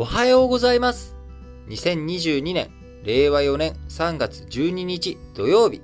[0.00, 1.16] おはようございます。
[1.70, 2.70] 2022年、
[3.02, 5.82] 令和4年3月12日土曜日、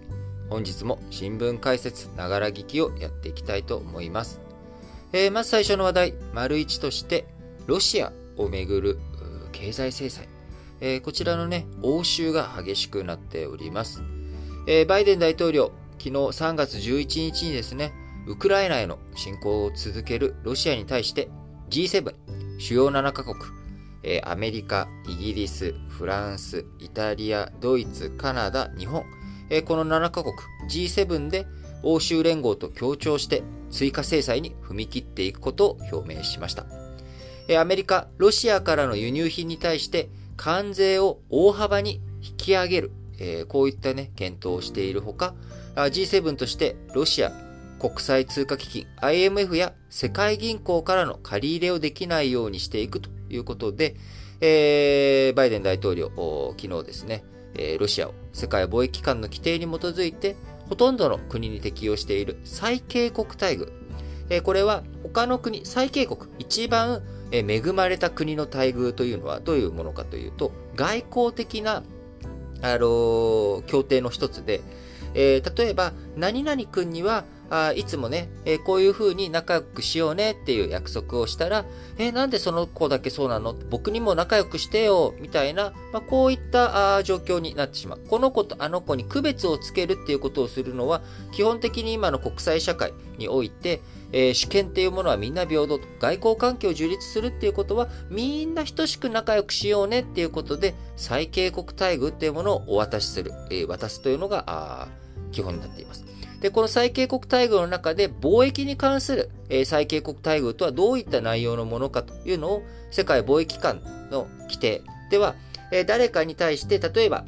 [0.48, 4.40] 本日も新聞解説ながら聞きをやっていきたいと思います。
[5.12, 7.26] えー、まず最初の話題、丸一として、
[7.66, 9.00] ロシアをめぐる
[9.50, 10.28] 経済制裁。
[10.80, 14.04] えー、こちらのね、応酬が激しくなっております。
[14.68, 17.92] えー、バイデン大統領、昨日3月11日にですね、
[18.28, 21.30] ウクライナへの侵攻を続けるロシアに対して
[21.68, 22.14] G7、
[22.60, 23.63] 主要7カ国、
[24.04, 29.04] えアメリカ、イギリス、フランス、イタリア、ドイツ、カナダ、日本、
[29.50, 30.34] えこの7カ国
[30.68, 31.46] G7 で
[31.82, 36.66] 欧州連合と協調して追加制裁に踏み切っていくことを表明しました。
[37.48, 45.34] えアメリカ、ロシアからの輸入品に対して関税を大幅に引き上げる、えこういったね、検討をしているほか、
[45.76, 47.32] G7 としてロシア、
[47.78, 53.10] 国際通貨基金 IMF や世界銀行からの借り入れをできないようにしていくと。
[53.36, 53.96] いうことで、
[54.40, 56.10] えー、バイデン大統領、
[56.58, 60.36] 昨日ですね、えー、ロシアを世界貿易機関の規定に基づいて、
[60.68, 63.72] ほとんどの国に適用している最恵国待遇。
[64.30, 71.82] えー、これは他の国、最恵国、一番恵まれた国の待遇というのはどういうものかというと、外交的な、
[72.62, 74.62] あのー、協定の一つで、
[75.14, 81.64] えー、例えば、何々君にはあいつもね、えー、こういう風に仲良くしようねっていう約束をしたら、
[81.98, 83.54] えー、なんでその子だけそうなの？
[83.70, 88.00] 僕にも仲良くしてよみたいな、まあ、こういったあ状況になってしまう。
[88.08, 93.80] この子とあの子に区別をつけるっていうことをするのは、基本的に今の国際社会において、
[94.12, 95.84] えー、主権っていうものはみんな平等と。
[96.00, 104.88] 外交関係を樹立するっていうことは、みんな等しく仲良くしようねっていうことで、最恵国待遇っていうものをお渡しする、えー、渡すというのがあ
[105.32, 106.04] 基本になっています。
[106.44, 115.36] で、この最恵国待遇の中で貿易に関する、え、最恵国待遇とはどういった内容のものかというのを世界貿易機関の規定では、
[115.72, 117.24] え、誰かに対して例えば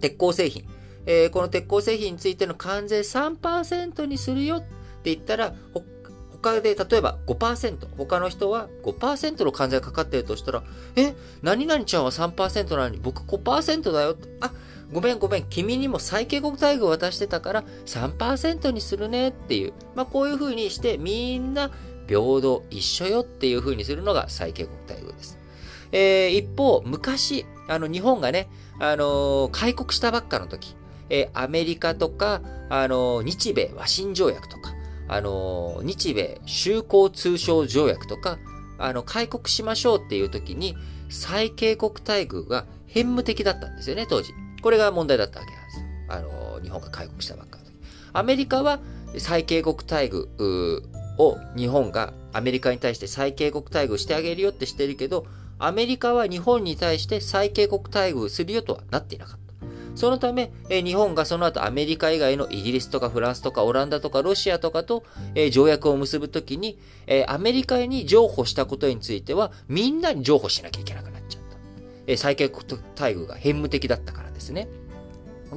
[0.00, 0.64] 鉄鋼製品、
[1.04, 4.66] えー、この鉄鋼製品についての関税3%にするよって
[5.14, 5.54] 言ったら、
[6.32, 10.62] 他で例えば5%、他の人は5%の関税がかかってるとしたら、
[10.96, 14.16] え、何々ちゃんは3%なのに僕5%だよ。
[14.40, 14.50] あ、
[14.92, 21.70] ごめんごめん、君にも最恵国待遇を渡してたから3%にするねっていう、まあこういう風にしてみんな
[22.08, 25.38] 平等一緒よっていう風にするのが最恵国待遇です。
[25.92, 28.48] えー、一方、昔、あの日本がね、
[28.80, 30.74] あのー、開国したばっかの時、
[31.08, 34.74] えー、アメリカとか、あのー、日米和親条約とか、
[35.08, 38.38] あの日米修好通商条約とか、
[38.78, 40.76] あの、開国しましょうっていう時に、
[41.10, 44.32] 最恵国待遇が変務的だったんですよね、当時。
[44.62, 45.86] これが問題だったわけなんですよ。
[46.08, 47.72] あの、日本が開国したばっかの時。
[48.12, 48.80] アメリカは
[49.18, 50.82] 最恵国待遇
[51.18, 55.26] を日本がアメリカに対して最恵国待遇してあげるよってしてるけど、
[55.58, 59.40] アメリカは日本に対して最恵国待遇するよとはなっていなかった。
[59.94, 65.04] そのため、え日本がその後アメリカ以外のイギリスとかフランスとかオランダとかロシアとかと、
[65.34, 71.56] え条約を結ぶときに、えアメリカに譲歩したことについてはみんなに譲歩しなきゃいけなくなっちゃった。
[72.06, 72.64] え最恵国
[72.98, 74.68] 待遇が変務的だったからですね。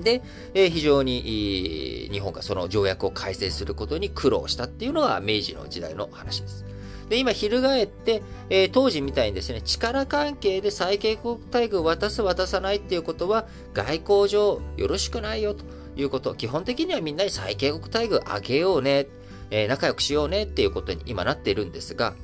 [0.01, 0.21] で、
[0.53, 6.65] えー、非常に日本がその条約を改正することに苦労したっていうのが明治の時代の話です。
[7.09, 15.65] で、今、翻って、えー、当時みたいにですね、力関係で最恵国待遇を渡す、渡さないっていうことは、外交上よろしくないよと
[15.95, 16.33] いうこと。
[16.33, 19.07] 基本的にはみんなに最恵国待遇あげようね、
[19.51, 22.15] えー、仲良くしようねっていうことに今なっているんですが、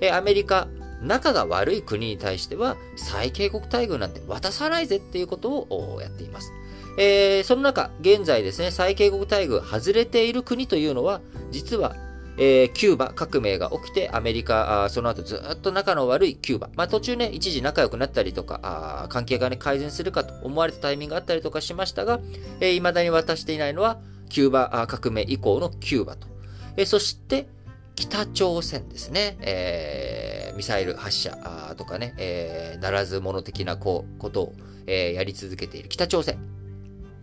[0.00, 0.68] えー、アメリカ、
[1.02, 6.52] 仲が悪い国に対しては、最恵国待遇なんて渡さないぜっていうことをやっています。
[6.98, 11.20] えー、その中、現在ですね、最恵国待遇外れている国というのは、
[11.50, 11.94] 実は、
[12.38, 16.70] えー、キューバ革命が起きて、アメリカ、あその後ずっと仲の悪いキューバ。
[16.74, 22.20] まあ途中ね、一時仲良くなったりとか、あ関係がね、改善するかと思われたタイミングがあったりとかしましたが、
[22.60, 23.98] えー、未だに渡していないのは、
[24.28, 26.28] キューバ革命以降のキューバと。
[26.76, 27.48] えー、そして、
[27.96, 29.36] 北朝鮮ですね。
[29.40, 34.52] えー、ミサイル発射とかね、えー、ならず者的なこことを、
[34.86, 36.38] えー、やり続けている北朝鮮。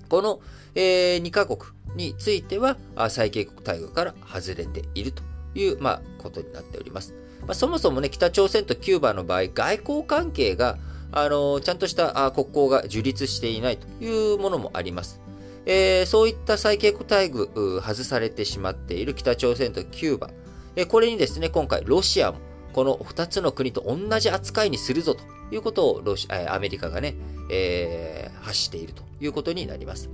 [0.08, 0.40] この、
[0.74, 1.60] えー、2カ国
[1.96, 2.78] については、
[3.10, 5.22] 最恵国待遇から外れていると
[5.54, 7.14] いう、まあ、ことになっております。
[7.42, 10.78] まあ、そもそもね、北朝鮮とキューバの場合、外交関係が、
[11.12, 15.20] あのー、ちゃんとした国交が樹立していないというものもあります。
[15.66, 20.30] えー、そういった最恵国待遇、外されてしまっている北朝鮮とキューバ。
[20.76, 22.38] え、これにですね、今回ロシアも、
[22.76, 27.16] この2つの国と同じ扱いにするぞということをロシアメリカがね、
[27.50, 30.10] えー、発しているということになります。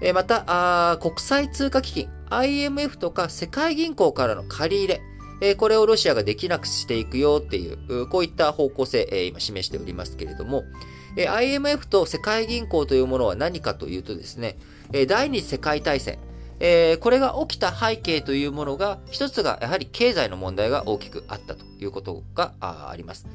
[0.00, 5.02] えー、また国際通貨基金 IMF とか世界銀行からの借り入れ、
[5.42, 10.64] えこれをロシアができなくしていくよっていう、こういった方向性、え今示しておりますけれども、
[11.18, 14.56] え IMF と世界銀行というものは何かというとですね、
[14.94, 16.18] え第二次世界大戦、
[16.60, 23.26] えこれが起きた背景というものが、一つがやはり経済の問題が大きくあったということがあります。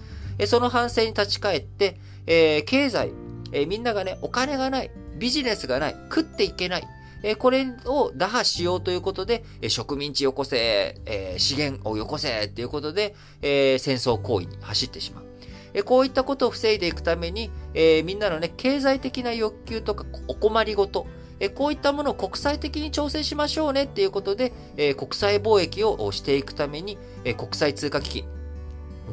[0.47, 3.11] その反省に立ち返って、え経済、
[3.51, 6.87] えみんながね、お金がない、ビジネスがない、食っていけない、
[7.23, 15.25] えこれを打破しようということで、え植民地よこせ、え資源をよこせっていうことで、え戦争行為に走ってしまう。
[15.73, 21.05] えこういったことを防いでいくために、えみんなのね、経済的な欲求とかお困りごと、
[21.41, 28.25] えこういったものを国際的に調整しましょうねっていうことで、え国際貿易をしていくために、え国際通貨基金、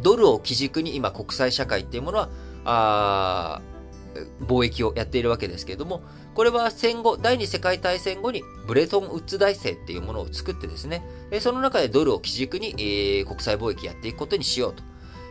[0.02, 2.28] ドルを基軸に今国際社会っていうものは、
[2.66, 3.62] あ
[4.46, 6.02] 貿易をやっているわけですけれども、
[6.34, 11.02] これは戦後、第二次世界大戦後にブレトンウッズ大政っていうものを作ってですね、
[11.40, 14.82] その中でドルを基軸に、えー国際貿易やっていくことにしようと。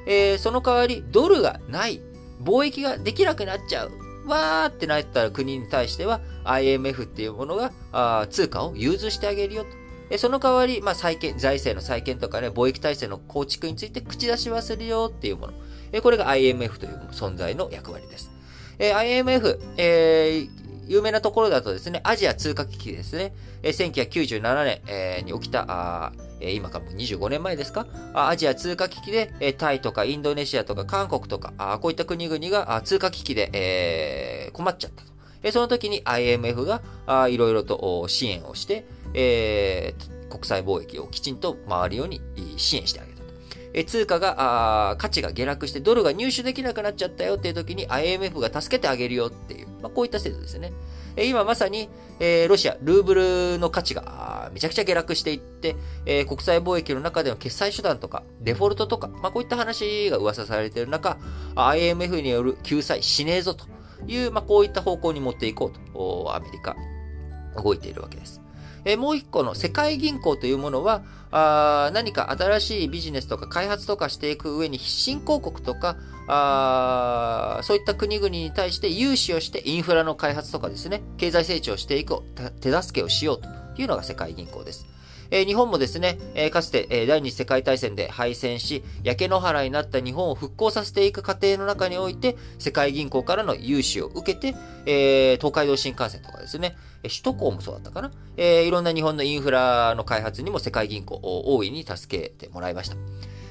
[0.08, 2.02] えその代わり、ドルがない、
[2.42, 4.07] 貿易ができなくなっちゃう。
[4.28, 9.70] わーってなったら国に対しては IMF っていうものがあ通貨を融通してあげるよと。
[10.10, 15.54] えその代わり、まあ、再建、財政の再建とかね、貿易体制の構築について口出しはするよっていうもの。
[15.92, 18.32] えこれが IMF という存在の役割です。
[18.80, 27.88] え IMF、えー有名なところだとですね、アジア通貨危機ですね、え1997年、に起きた、え今からもう25年前ですか？
[28.14, 35.12] アジア通貨危機で、えタイとかインドネシアとか韓国とか、あこういった国々が通貨危機で、え、困っちゃったと。
[35.44, 36.82] えその時に IMF が
[37.30, 39.94] いろいろと支援をして、え、
[40.30, 42.22] 国際貿易をきちんと回るように
[42.58, 43.17] 支援してあげる。
[43.78, 50.74] え通貨が、価値が下落してドルが入手できなくなっちゃったよっていう時に IMF が助けてあげるよっていう、まあ、こういった制度ですね。
[51.16, 51.88] え今まさに、
[52.20, 55.76] えー、ロシア、ルーブルの価値がめちゃくちゃ下落していって、
[56.08, 61.20] えー、国際貿易の中での決済手段とか、デフォルトとか、まあ、こういった話が噂されている中、
[61.56, 63.68] IMF による救済しねえぞと
[64.08, 66.76] いう、まあ、こういった方向に持っていこうと、アメリカ、
[67.62, 68.42] 動いているわけです。
[68.88, 75.98] えもう一個の世界銀行というものは、あ何か新しいビジネスとか開発とかしていく上に新興国とか、
[76.30, 82.22] あそういった国々に対して融資をしてインフラの開発とかですね、経済成長していく
[82.62, 83.50] 手助けをしようと
[83.82, 84.88] いうのが世界銀行です。
[85.30, 94.56] えー、日本もですね、えー、かつて、えー、第二次世界大戦で敗戦し、焼け野原になった日本を復興させていく過程の中において、世界銀行からの融資を受けて、
[94.86, 96.78] え東海道新幹線とかですね、
[97.10, 102.96] 首都高もそうだったかな、えーいろんな日本のインフラの開発にも世界銀行を大いに助けてもらいました。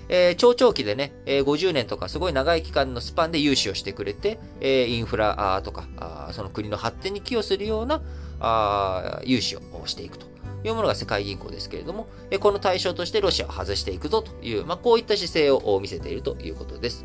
[0.08, 8.02] えー、長長期でね、えー、50年とかすごい長い期間のスパンで融資をしてくれて、えー、インフラとか、その国の発展に寄与するような
[8.38, 10.26] あ融資をしていくと。
[10.64, 17.04] いうものが世界銀行ですけれどもえ、この対象としてロシアを外していくぞという、まあ、こういった姿勢を見せているということです。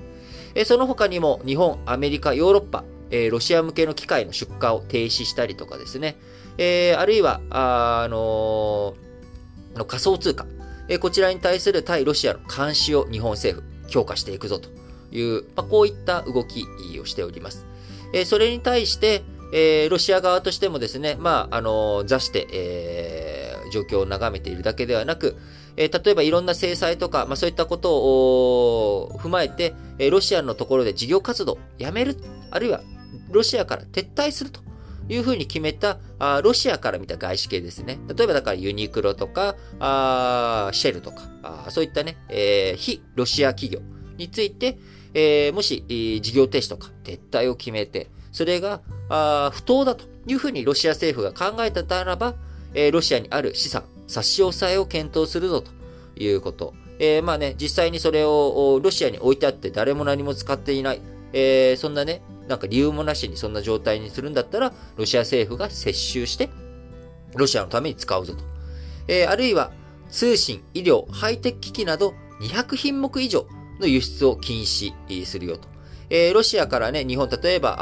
[0.66, 2.84] その他にも日本、アメリカ、ヨーロッパ、
[3.32, 6.18] ロシア向けの機械の出荷を停止したりとかですね、
[6.98, 10.46] あるいは、あのー、仮想通貨、
[11.00, 14.70] こちらに対する対ロシアの監視を日本政府強化していくぞと
[15.12, 16.66] いう、まあ、こういった動き
[17.00, 17.66] をしております。
[18.26, 19.24] それに対して、
[19.54, 25.38] えー、ロシア側としてもですね、まあ、あの座して、えー、状況を眺めているだけではなく、
[25.76, 32.18] えー、例えばいろんな制裁とか、まあ、そういったことを踏まえて、えー、ロシアのところで事業活動をやめる、
[32.50, 32.82] あるいは
[33.30, 34.62] ロシアから撤退すると
[35.10, 38.00] いうふうに決めた、あロシアから見た外資系ですね。
[38.16, 43.82] 例えばだからユニクロとか、あシェルとか、あそういったね、えー、非ロシア企業
[44.18, 44.78] について、
[45.14, 45.84] えー、もし、
[46.22, 52.36] 事業停止とか撤退を決めて、それがあ不当だというふうにロシア政府が考えたならば、
[52.74, 55.72] えー、ロシアにある資産、差し押さえを検討するぞと
[56.16, 56.74] いうこと。
[57.00, 61.02] えー、まあね、実際にそれをロシアに置いてあって誰も何も使っていない。
[61.34, 66.50] えー、そんなね、なんか理由もなしにそんな状態にするんだったら、ロシア政府が接収して、
[67.34, 68.44] ロシアのために使うぞと。
[69.08, 69.72] えー、あるいは、
[70.10, 73.48] 通信、医療、ハイテク機器など200品目以上
[73.80, 75.70] の輸出を禁止するよと。
[76.10, 77.78] えー、ロシアからね、日本、例えば、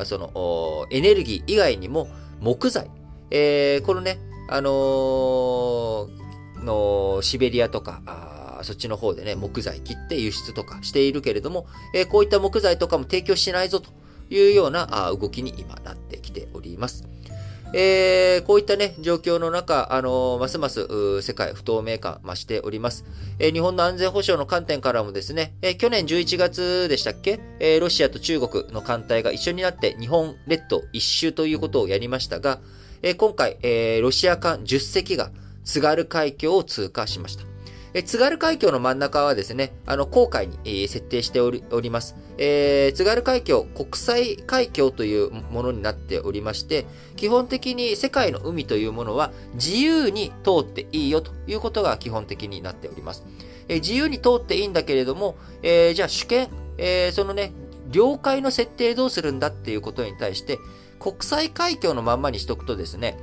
[0.00, 2.90] あその、エネルギー以外にも、木材、
[3.30, 4.18] えー、このね、
[4.50, 6.08] あのー、
[6.62, 14.01] のシベリアとか、あそっちの方でね、木材切って輸出とかしているけれども、えー、こういった木材とかも提供しないぞと
[14.32, 17.04] いうような動きに今なってきております。
[17.74, 23.06] えー、こういったね、状況の中、あのー、ますます世界不透明感増しております。
[23.38, 32.60] えー、日本の安全保障の観点からもですね、えー、去年11月でしたっけ、えー、ロシアと中国の艦隊が一緒になって日本列島一周ということをやりましたが、
[33.00, 35.30] えー、今回、えー、ロシア艦10隻が
[35.64, 37.51] 津軽海峡を通過しました。
[37.94, 42.16] え津軽海峡の真ん中はですね、あの、航海に、えー、設定しておりおります。
[42.38, 53.24] えー、津軽海峡、国際海峡というものになっておりまして、基本的に世界の海というものは自由に通っていいよということが基本的になっております。
[53.68, 57.52] えー、自由に通っていいんだけれども、えー、じゃあ主権、えー、そのね、
[57.90, 60.58] 領海の設定どうするんだっていうことに対して、
[60.98, 63.18] 国際海峡のまんまにしとくとですね、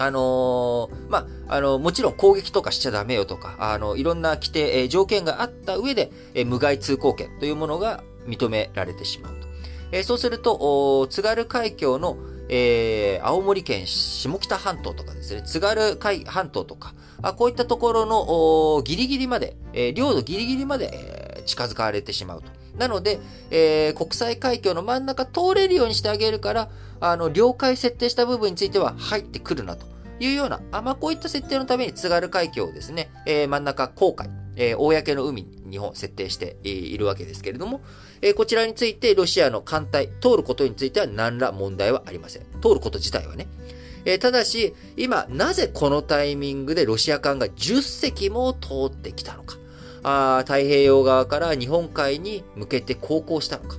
[0.00, 9.46] あのー、まあ、あの、もちろん攻撃とかしちゃダメよとか、あの、いろんな規定、えー、条件があった上で、えー、無害通行権というものが認められてしまうと。
[9.92, 12.16] え、そうすると、津軽海峡の、
[12.48, 22.59] えー、青森県下北半島とかですね、津軽海半島とか、あこういったところのギリギリまで、え、領土ギリギリまで、え、近づかれてしまうと。
[22.80, 23.20] なので、
[23.50, 29.84] えー、国際海峡の真ん中通れるようにしてあげるから、あの、領海設定した部分については入ってくるなと
[30.18, 37.82] いうような、あまあ、こういった設定のために津軽海峡をですね、えー、真ん中航海、えー、公の海に日本設定しているわけですけれども、
[38.22, 42.42] えー、こちらについてロシアの艦隊通ることについては何ら問題はありません。
[42.62, 43.46] 通ること自体はね。
[44.06, 49.59] えー、ただし、今、なぜこのタイミングでロシア艦が10隻も通ってきたのか。
[50.02, 53.76] あ太平洋側から日本海に向けて航行したのか。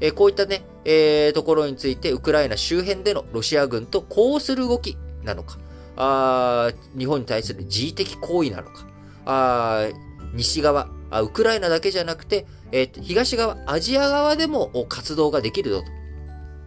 [0.00, 5.58] えー、こういったね、えー、ところについて、ウクライナ周辺でのロシア軍とこうする動きなのか、
[5.96, 8.86] あ日本に対する自衛的行為なのか、
[9.26, 9.88] あ
[10.34, 15.82] 西側あ、ウクライナだけじゃなくて、えー、東側、アジア側でも活動ができるぞ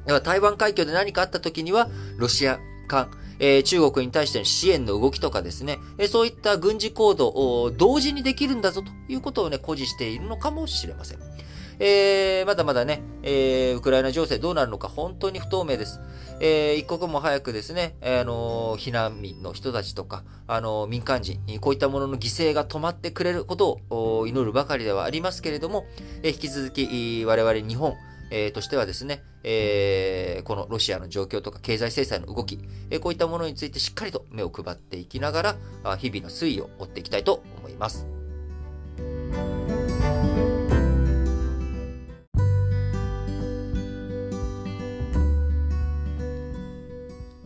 [0.07, 0.19] と。
[0.21, 11.19] 台湾海峡で何かあった時には、ロシア艦、えー、中国に対しての支援の動きとかですね、えー、そういった軍事行動を同時にできるんだぞということをね、誇示しているのかもしれません。
[11.83, 15.99] えー、まだまだね、えー、ウクライナ情勢どうなるのか本当に不透明です。
[16.39, 25.85] えー、一刻も早くですね、あの避難民の人たちとか、あの民間人、こういったものの犠牲が止まってくれることを祈るばかりではありますけれども、
[26.21, 27.95] え引き続き、我々日本、
[28.31, 32.59] えー、としてはですね、えー、このロシアの状況とか経済制裁の動き、
[32.89, 35.41] えー、こういったものについてしっかりと目を配っていきなが
[35.83, 38.07] ら、日々の推移を追っていきたいと思います。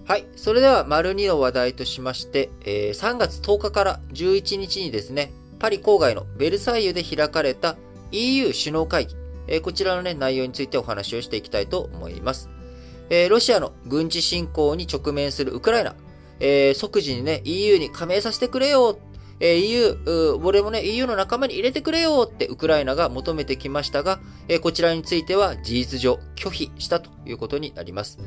[0.08, 0.27] はい。
[0.36, 7.75] それでは、丸2の話題としまして、えー、3月10日から11日にですね、パリ郊外のベルサイユで開かれた
[8.12, 9.15] EU 首脳会議、
[9.47, 12.49] え、こちらのね、内容についてお話をしていきたいと思います。
[13.09, 15.95] え、ロシアの軍事侵攻に直面するウクライナ、
[16.39, 18.99] え、即時にね、EU に加盟させてくれよ、
[19.39, 19.97] え、EU、
[20.43, 28.17] 俺もね、EU の仲間に入れてくれよってウクライナが求めてきましたが、え、こちらについては事実上拒否したということになります。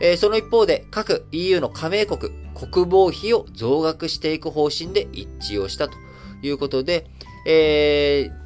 [0.00, 5.96] え、その一方で各 EU の加盟国、国防費を増額していく方針で一致をしたと
[6.42, 7.06] いうことで、
[7.46, 8.45] えー、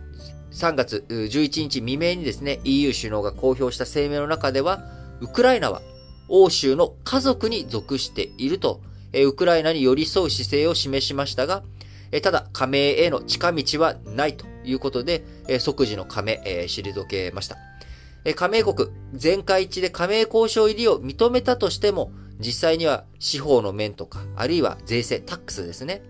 [0.53, 4.81] 3月11日未明にですね、EU 首脳が公表した声明の中では、
[5.21, 5.81] ウクライナは
[6.29, 8.81] 欧州の家族に属していると、
[9.13, 11.63] ウクライナに寄り添う姿勢を示しましたが、
[12.23, 15.25] ただ加盟への近道はないということで、
[15.61, 17.57] 即時の加盟、えー、退けました。
[18.35, 26.03] 加盟国、全会一致で加盟交渉入りを認めたとしても、実際には司法の面とか、あるいは税制、タックスですね。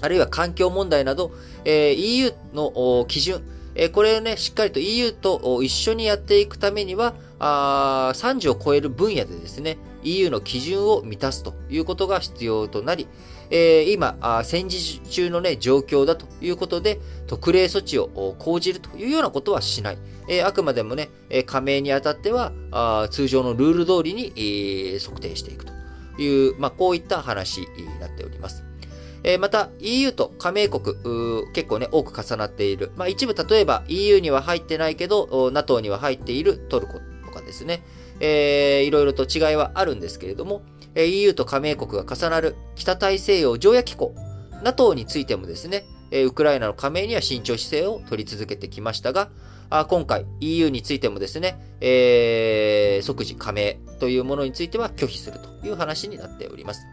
[0.00, 1.32] あるいは環境問題など、
[1.64, 3.42] EU の基準、
[3.92, 13.08] これをね、しっかりと EU と一緒にやっていくためには、あ30を超える分野でですね、EU の基準を満たすということが必要となり、
[13.50, 19.98] えー、今、戦時中のね、状況だということで、特例措置を講じるというようなことはしない。
[20.28, 21.10] えー、あくまでもね、
[21.46, 25.72] 加盟にあたっては、あ通常のルール通りに、えー、測定していくと
[26.20, 28.64] いう、まあ、こういった話になっております。
[29.24, 30.96] えー、また EU と加盟国、
[31.52, 32.92] 結構ね、多く重なっている。
[32.96, 37.82] まあ一部例えば EU には入ってないけど、NATO には入っているトルコとかですね。
[38.20, 40.62] えー、いろいろと違いはあるんですけれども、
[40.94, 44.14] EU と加盟国が重なる北大西洋条約機構、
[44.62, 49.30] NATO についてもですね、ウクライナの加盟には慎重姿勢を取り続けてきましたが、
[49.88, 56.86] 今回 EU についてもですね、えー、即時加盟というものについては拒否するという話になっております。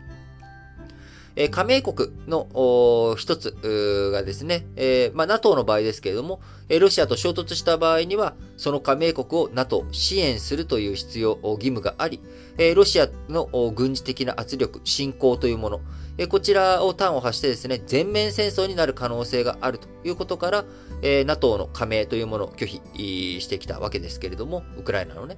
[1.41, 12.19] え加盟国の一つがですね、えー、まあ、NATO の場合ですけれども、えロシアと衝突した場合には、その加盟国を NATO 支援するという必要、義務があり、
[12.57, 15.81] えロシアの軍事的な圧力、侵攻というもの、
[16.17, 20.65] えこちらを端を発してですね、全面戦争になる可能性があるということから、
[21.01, 25.37] え NATO の加盟というものを拒否してきたわけですけれども、ウクライナのね、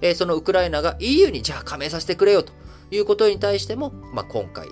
[0.00, 2.54] えそのウクライナが EU にじゃあ加盟させてくれよと
[2.90, 4.68] いうことに対しても、まあ、今回、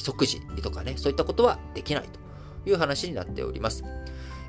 [0.00, 3.84] 即時とかね、そういったことはできないという話になっております。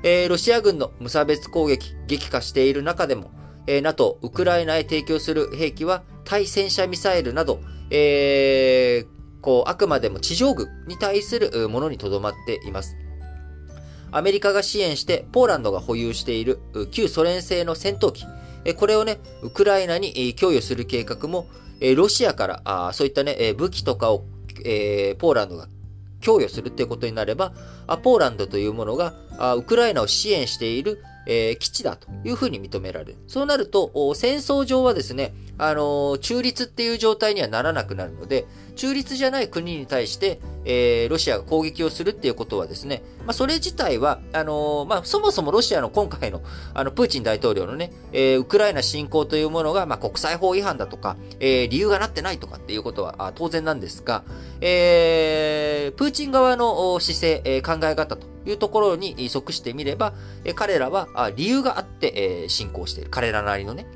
[0.02, 3.30] えー、ロシア軍の無差別攻撃、激化している中でも、
[3.66, 12.96] えー、NATO、ウクライナへ提供する兵器は対戦車ミサイルなど、えー、こう、あくまでも地上軍に対するものにとどまっています。
[14.10, 18.26] アメリカが支援してポーランドが保有している旧ソ連製の戦闘機、
[18.76, 21.48] これをね、ウクライナに供与する計画も、
[21.96, 24.24] ロシアからそういったね、武器とかを
[24.64, 25.68] えポーランドが
[26.20, 27.52] 供与するということになれば、
[28.02, 29.14] ポーランドというものが
[29.56, 33.16] ウクライナを支援しているえー、基地だというふうに認められる。
[33.26, 46.42] そうなると、戦争上はですね、あのー、中立っていう状態にはならなくなるので、中立じゃない国に対して、えー、ロシアが攻撃をするっていうことはですね、まあ、それ自体は、あのー、まあ、そもそもロシアの今回の、
[46.74, 54.24] あの、プーチン大統領のね、えー、ウクライナ侵攻というものが、まあ、国際法違反だとか、えー、理由がなってないとかっていうことはあ当然なんですが、
[54.60, 60.14] えー、プーチン側の姿勢、えー、考え方というところに即してみれば、
[60.44, 62.12] えー、彼らはあ理由があって、
[62.42, 63.10] えー、侵攻している。
[63.10, 63.86] 彼らなりのね、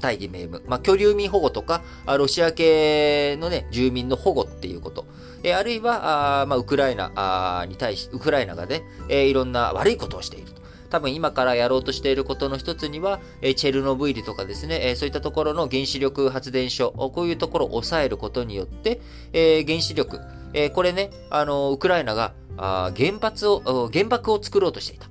[0.00, 0.62] 大義名分。
[0.66, 5.04] まあ、居留民保護とか、ロシア系のね、住民の保護っていうこと。
[5.42, 10.60] えあるいは、あまあ、ウクライナに対し、ウクライナがね、えいろんな悪いことをしていると。
[10.90, 19.00] 多分今からやろうとしていることの一つには、えチェルノブイリとかですね、えそういったところの原子力発電所、こういうところを抑えることによって、
[19.32, 20.20] え原子力、
[20.52, 25.09] えこれね、あの、ウクライナがあ原発を、原爆を作ろうとしていた。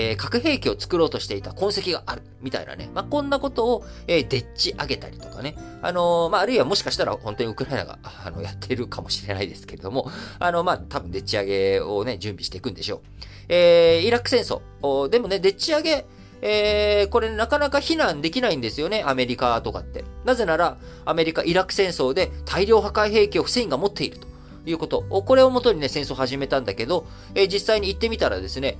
[0.00, 2.88] えー、核兵器を作ろうとしていた痕跡がある、みたいなね。
[2.94, 5.56] まあ、こんなことを、えー、でっち上げたりとかね。
[5.82, 13.00] あのー、まあ、あるいはもしかしたら本当にウクライナが、あの、やってるかもしれないですけれども、あの、まあ、多分でっち上げをね、準備していくんでしょう。
[13.48, 14.60] えー、イラク戦争。
[15.08, 16.06] でもね、でっち上げ、
[16.42, 20.04] えー、これなかなか非難できないんですよね、アメリカとかって。
[20.24, 24.28] なぜなら、アメリカ、イラク戦争で大量破壊兵器をフセインが持っていると
[24.64, 25.02] いうこと。
[25.02, 28.78] これをもとにね、戦争始めたんだけど、えー、実際に行ってみたらですね、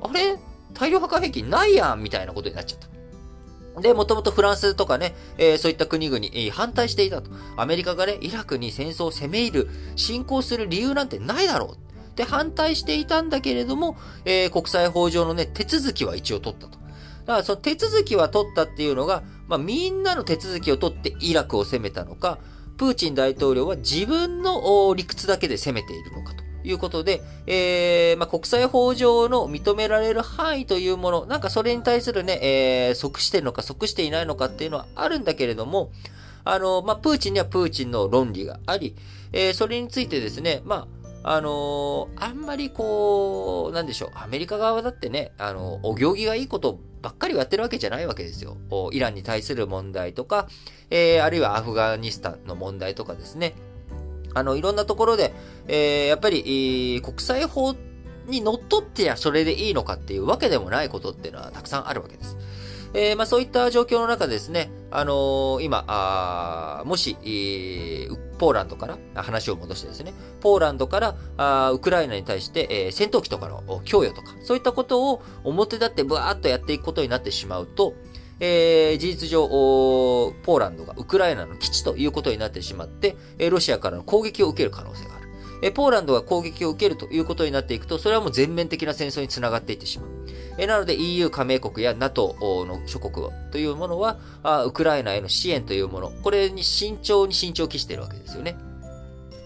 [0.00, 0.38] あれ？
[0.74, 3.80] 大量破壊兵器ないやんみたいなことになっちゃった。
[3.80, 7.30] で、もともとフランスとかね、えー、そういった国々、えー、反対していたと。
[7.56, 11.92] アメリカがね、イラクに戦争を攻め入る、侵攻する理由なんてないだろう。
[12.12, 16.78] って反対していたんだけれども、えー、国際法上のね、手続きは一応取ったと。
[17.24, 22.38] だからその手続きは取ったっていうのが、まあみんなの手続きを取ってイラクを攻めたのか、
[22.76, 26.31] プーチン大統領は自分の理屈だけで攻めているのか。
[26.64, 35.90] いうことで、えー、まあ、国際法上の認められる範囲というもの、なんかそれに対するね、えー、即してるのか即していないのかっていうのはあるんだけれども、
[36.44, 38.96] あの、まあ、プーチンにはプーチンの論理があり、
[39.32, 40.86] えー、それについてですね、ま
[41.22, 48.56] あ、あのー、あんまりこう、なんでしょう、アメリカ側だってね、あの、お行儀がいいことばっかりやってるわけじゃないわけですよ。
[48.92, 50.48] イランに対する問題とか、
[50.90, 53.54] えー、あるいはアフガニスタンの問題とかですね。
[54.34, 55.34] あの、いろんなところで、
[55.68, 57.74] えー、やっぱり、国際法
[58.26, 62.36] にのっとってやそれでいいのかっていうわけでもないことっていうのはたくさんあるわけです。
[62.94, 77.94] えー、まあそういった状況の中でですね、あのー、今、あもし、えー、ポーランドから、話を戻してですね、ポーランドからあウクライナに対して、えー、戦闘機とかの供与とか、そういったことを表立ってブワーッとやっていくことになってしまうと、
[78.44, 85.28] えー、事実上、ポーランドがウクライナの基地ということになってしまって、えロシアからの攻撃を受ける可能性がある。
[85.62, 90.08] えポーランドが攻撃を受けるということになっていくと、それはもう全面的な戦争につながっていってしまう。
[90.58, 98.56] えなので EU 加盟国や NATO の諸国というものはあ、ウクライナへの支援というもの、これに慎重に慎重を期しているわけですよね。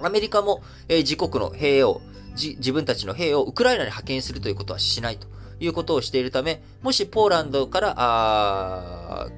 [0.00, 2.00] アメリカも、え自国の兵を、
[2.34, 5.35] 自分たちの兵をウクライナに派遣するということはしないと。
[5.60, 9.28] いうことをしているため、もしポーランドから、あ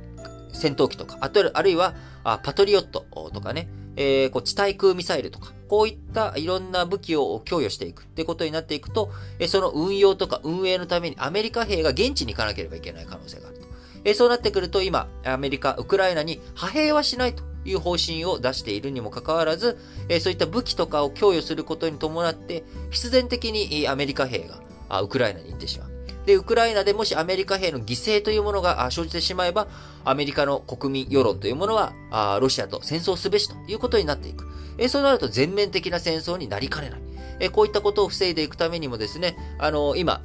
[0.52, 13.66] 戦闘機とか、あとあるいはあパトリオットとかね、えー、こう地対空ミサイルとか、こういったいろんな武器を供与していくってことになっていくと、えその運用とか運営のためにアメリカ兵が現地に行かなければいけない可能性があると。
[14.04, 19.78] えそうなってくると今、アメリカ、ウクライナに派兵はしないという方針を出しているにもかかわらず、
[20.09, 24.48] えそういった武器とかを供与することに伴って、必然的にアメリカ兵
[24.88, 25.88] がウクライナに行ってしまう。
[26.29, 29.67] で、ウクライナでもしアメリカ兵の犠牲というものが生じてしまえば、
[30.05, 31.95] アメリカの国民世論というものは、
[32.43, 34.47] ロシアと戦争すべしということになっていく。
[34.77, 37.01] えそうなると全面的な戦争になりかねない。
[37.41, 40.21] えこういったことを防いでいくためにもですね、あの今、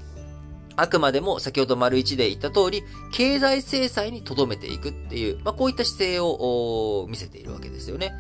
[0.76, 8.12] あくまでも先ほど丸一で言った通り、経済制裁に留めていくっていう、まあ、こういった姿勢を見せているわけですよね。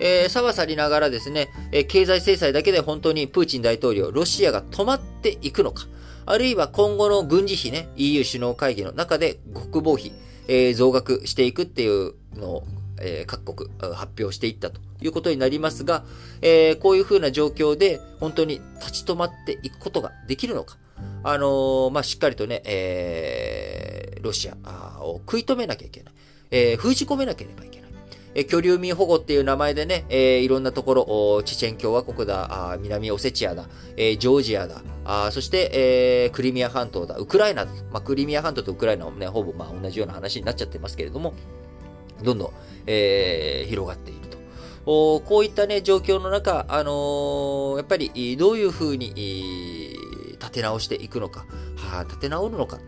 [0.00, 5.86] えー、さわさりながらですね、えー、経済制裁だけで本当にプーチン大統領、ロシアが止まっていくのか。
[6.26, 10.12] あるいは今後の軍事費ね、EU 首脳会議の中で国防費、
[10.48, 12.66] えー、増額していくっていうのを
[13.00, 16.04] えー、各国発表していったということになりますが、
[16.42, 20.76] えー、こういうふうな状況で本当に立ち止まっていくことができるのか。
[21.22, 26.14] あの、まあ、しっかりとね、えー、ロシアを食い止めなきゃいけない。
[26.50, 27.85] えー、封じ込めなければいけない。
[28.38, 41.32] え居留民保護っていう名前でね、えー、いろんなところ、チチェン共和国だ、あ南オセチアだ、えー、ジョージアだ、あそして、えー、クリミア半島だ、ウクライナだ、まあ、クリミア半島とウクライナもね、ほぼまあ同じような話になっちゃってますけれども、
[42.22, 42.50] どんどん、
[42.86, 44.36] えー、広がっていると。
[44.84, 49.14] おこういったね、状況の中、あのー、やっぱり、どういうふうに、
[50.32, 51.46] 立て直していくのか、
[51.76, 52.80] はあ、立て直るのか、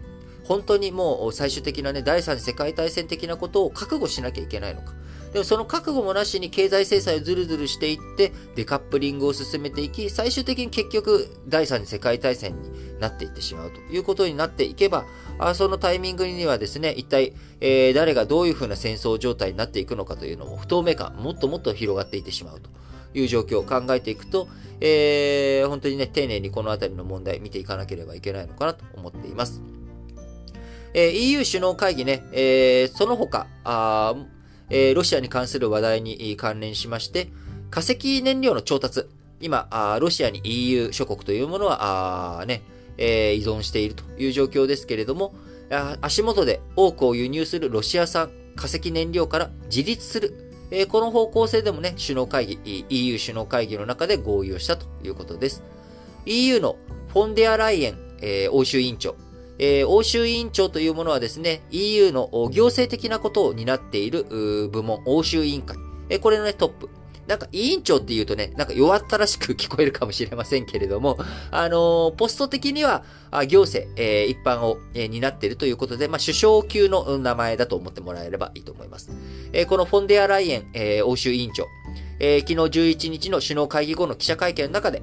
[0.44, 4.92] 本当にもう最終的なね、第三次世界大戦的なことを覚悟しなきゃいけないのか。
[5.32, 15.04] でもその覚悟もなしに経済制裁をずるずるしていって、デカップリングを進めていき、最終的に結局、第三次世界大戦になっていってしまうということになっていけば、
[15.38, 22.70] あそのタイミングにはですね、一体、えー、誰がどういうふうな戦争状態になっていくのかというのも不透明感、もっともっと広がっていってしまうと
[23.12, 24.48] いう状況を考えていくと、
[24.80, 29.60] えー、本当にね、丁寧にこのあたりの問題見ていかなければいけないのかなと思っています。
[30.94, 33.46] えー、EU 首脳会議ね、えー、その他、
[34.70, 37.28] えー、ロシアに関する話題に関連しまして、
[37.70, 39.06] 化石燃料の調達、
[39.40, 39.68] 今、
[40.00, 42.62] ロシアに EU 諸国というものは、ね、
[42.96, 45.34] えー、依存しているという状況ですけれども、
[46.00, 55.62] 足元で多くを輸入するロシア産化石燃料から自立する、えー、この方向性でもね、首脳会議、EU 首脳会議の中で合意をしたということです。
[56.26, 56.76] EU の
[57.08, 59.14] フォンデアライエン、えー、欧州委員長、
[59.58, 64.24] えー、欧州委員長というものはですね、EU の行政的なことを担っている
[64.70, 65.76] 部門、欧州委員会。
[66.08, 66.88] えー、これのね、トップ。
[67.28, 71.18] なんか委員長って言うとね、なんか弱ったらしく聞こえるかもしれませんけれども、
[71.50, 73.04] あのー、ポスト的には、
[73.48, 79.10] 行政、えー、一般を、えー、担っているということで、まあ、首相級の名前だと思ってもらえればいいと思います。
[79.52, 81.66] えー、このフォンデアライエン、えー、欧州委員長、
[82.18, 85.02] えー、昨日11日の首脳会議後の記者会見の中で、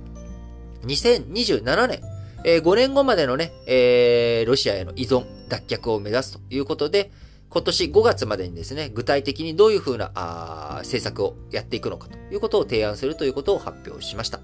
[0.88, 2.02] 2027年、
[2.48, 7.12] えー、5年後までのね、えー、ロシアへの依存、脱却を目指すということで、
[7.50, 14.42] 今年5月までにですね、具体的にどういうふうなあ政策をやっていくのかということを提案するということを発表しました。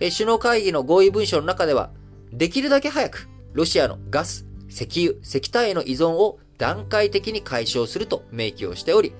[0.00, 1.90] えー、首脳会議の合意文書の中では、
[2.32, 9.12] できるだけ早くロシアのガス、石油、石炭への依存を段階的に解消すると明記をしており、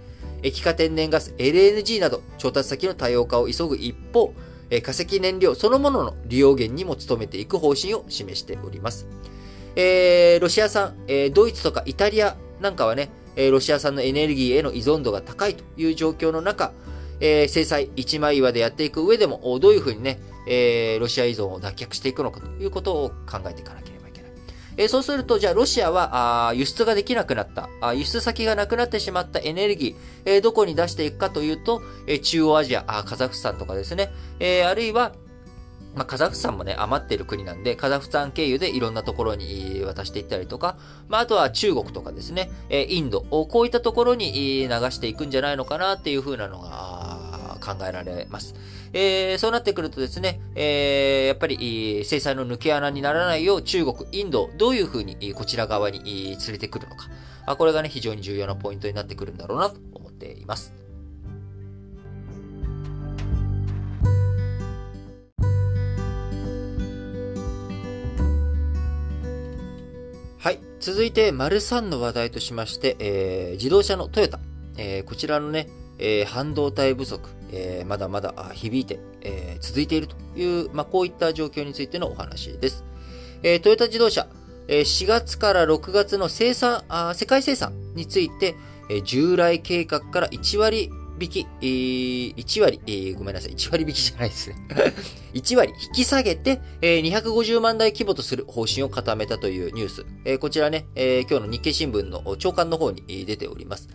[0.42, 4.32] 液化天然ガス、LNG など調達先の多様化を急ぐ一方、
[4.70, 9.06] え化石燃料そのものの利用源にも努めていく方針を示しております。
[9.76, 16.72] えー、ロシア産、えー、ドイツとかイタリアなんかはね、えロシア産のエネルギーへの依存度が高いという状況の中、
[17.20, 23.97] えー、制裁一枚岩でやっていく上でも、どういうふうにね、えー、ロシア依存を脱却していくのかということを考えていかなければ。
[24.78, 27.68] え、そうすると、じゃあロシアはあ輸出ができなくなった。
[27.80, 35.12] あ、輸出先がなくなってしまったエネルギー、え、どこに出していくかというと、え、中央アジアあ、カザフスタンとかですね、え、あるいは、
[35.96, 40.76] まあ、カザフスタンもね、余ってる国なんで、カザフスタン経由でいろんなところに渡していったりとか、
[41.08, 48.54] まあ、あとは中国とかですね、えインド、こういったところに流していくんじゃないのかなっていう風なのが考えられます。
[48.92, 57.08] えー、そうなってくるとですね、えー、やっぱり制裁の抜け穴にならないよう中国、インド、どういう風にこちら側に連れてくるのか。
[57.46, 60.74] あこれがね、非常に重要なポイントになってくるんだろうなと思っています。
[70.38, 70.60] はい。
[70.78, 74.40] 続いて、丸3の話題としまして、えー、自動車のトヨタ。
[74.76, 82.84] えー、こちらのね、えー、半導体不足、えー、まだまだ響いて、えー、続いているという、まあ、こういった状況についてのお話です。
[83.42, 84.28] えー、トヨタ自動車、
[84.68, 88.54] えー、4月から6月の生産、あ世界生産について、
[88.90, 94.56] えー、従来計画から1割引き、えー、1割、えー、ごめんなさい、1割引きじゃないですね。
[95.34, 100.06] 1割引き下げて、えー、250万台規模とする方針を固めたというニュース。
[100.24, 103.88] えー、こちらね、えー、今日の日経新聞の長官の方に出ております。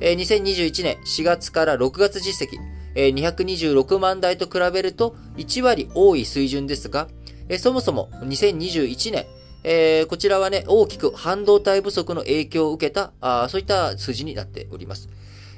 [0.00, 2.58] えー、2021年4月から6月実績、
[2.94, 7.08] えー、226万台と比べると1割多い水準ですが、
[7.48, 9.26] えー、そもそも2021年、
[9.64, 15.08] えー、こちらはね、大きく半導体不足の影響を受けた、あそういった数字になっております。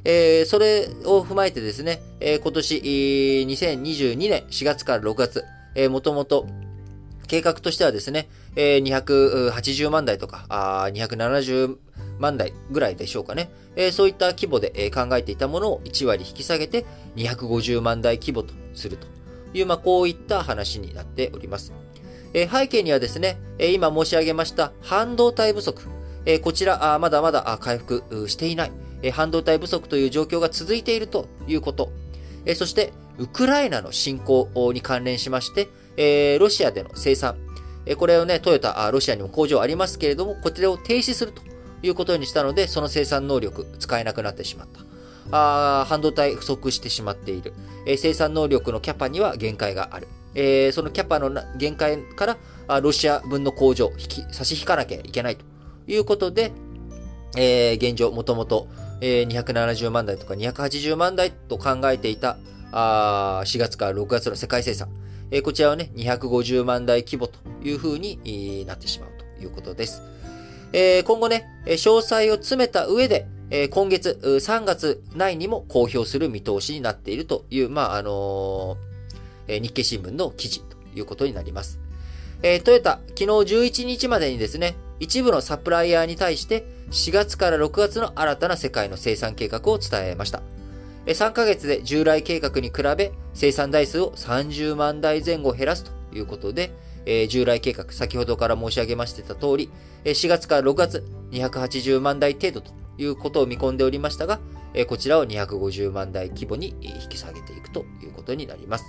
[0.08, 6.46] えー、それを踏まえてですね、えー、今年、2022年4月から6月、えー、もともと
[7.26, 11.76] 計画としてはですね、えー、280万台とか、あ270
[12.20, 13.50] 万台ぐらいでしょうかね。
[13.74, 19.08] えー、そういった規模で、えー、考えていたものを1割引き下げて250万台規模とすると
[19.54, 21.72] いう、まあ、こういった話になっております。
[22.32, 25.82] えー、背景にはですね、え今申し上げました半導体不足、
[26.26, 28.85] えこちらあまだまだ回復していない。
[29.06, 31.92] え半導体不足という状況が続いているということ、
[32.44, 37.36] えそして、ウクライナの侵攻に関連しまして、えロシアでの生産、
[37.86, 41.42] えこれをね、トヨタ、ロシアにも工場ありますけれども、こちらを停止すると
[41.82, 44.84] いうことにしたので、その生産能力使えなくなってしまった。
[45.32, 47.52] あ半導体不足してしまっている、
[47.86, 50.08] え、生産能力のキャパには限界がある。
[50.34, 55.44] え、そのキャパの限界からあロシア分の工場引き差し引かなきゃいけないと
[55.86, 56.52] いうことで、
[57.36, 58.68] え、現状もともと
[59.00, 62.38] え270万台とか280万台と考えていた
[62.72, 64.88] あ4月から6月の世界生産、
[65.30, 70.02] えー、こちらはね、250万台規模というふうになってしまうということです。
[70.72, 81.78] えー、今後ね、詳細を詰めた上で、えー、今月3月内にも公表する見通しになっているという、まあ、あのー、日経新聞の記事ということになります。
[82.42, 90.42] えー、トヨタ、昨日11日までにですね、一部のサプライヤーに対して4月から6月の新たな世界の生産計画を伝えました。
[91.06, 96.72] 3ヶ月で従来計画に比べ生産台数を30万台前後減らすということで、
[97.04, 99.70] え従来計画、先ほどから申し上げましてた通り、
[100.04, 104.40] 4月から6月280万台程度ということを見込んでおりましたが、
[104.88, 108.84] こちらを250万台規模に引き下げていくということになります。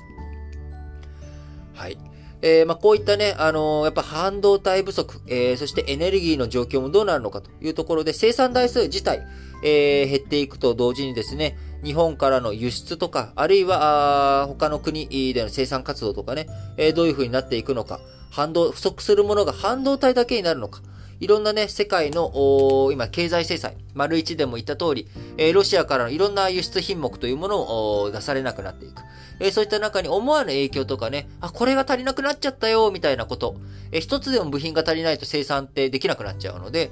[1.73, 1.97] はい。
[2.41, 9.26] えー、まあ、こういったね、あのー、やっぱ半導体不足、えー、そしてエネルギーの状況もどうなるのかというところで、生産台数自体、
[9.63, 16.47] え、減っていくと同時にですね、日本からの輸出とか、あるいは、他の国での生産活動とかね、
[16.78, 20.82] え、どういう風になっていくのか、反動、不足するものが半導体だけになるのか、
[21.19, 29.01] いろんなね、世界の、今、経済制裁、丸一でも言った通り、えー、ロシアからのいろんな輸出品目というものを出されなくなっていく。
[29.39, 33.56] えー、そういった中に思わぬ影響とかね、あ、これが足りなくなっちゃったよ、みたいなこと。
[33.91, 36.91] えー、一つでも部品が足りないと生産ってできなくなっちゃうので、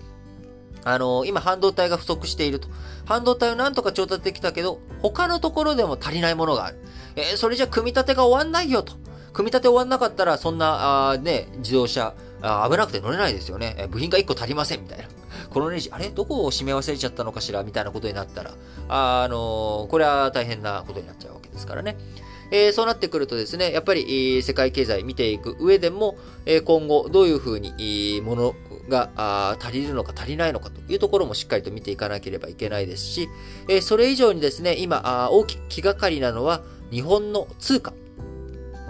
[0.84, 2.68] あの、今半導体が不足していると。
[3.06, 6.78] 半導体をなんとか調達できたけど、他のところでも足りないものがある。
[7.16, 8.94] えー、それじゃ組み立てが終わんないよと。
[9.34, 13.76] 組み立て終わんなかったら、そんな、あね、自動車、あ危なくて乗れないですよね。
[13.78, 15.06] え部品が1個足りませんみたいな。
[15.50, 16.10] このネジ、あれ？
[16.10, 17.64] どこを締め忘れちゃったのかしら？
[17.64, 18.52] みたいなことになったら、
[18.90, 21.98] あ、あのー、これは大変なことになっちゃうわけですからね。
[22.52, 28.56] えー、そうなってくるとですね、やっぱり、世界経済見ていく上でも、え、今後どういうふうに、もの
[28.88, 33.30] が足りるのか足りないのかというところもしっかりと見ていかなければいけないですし、
[33.68, 37.94] え、それ以上にですね、今大きく気がかりなのは日本の通貨。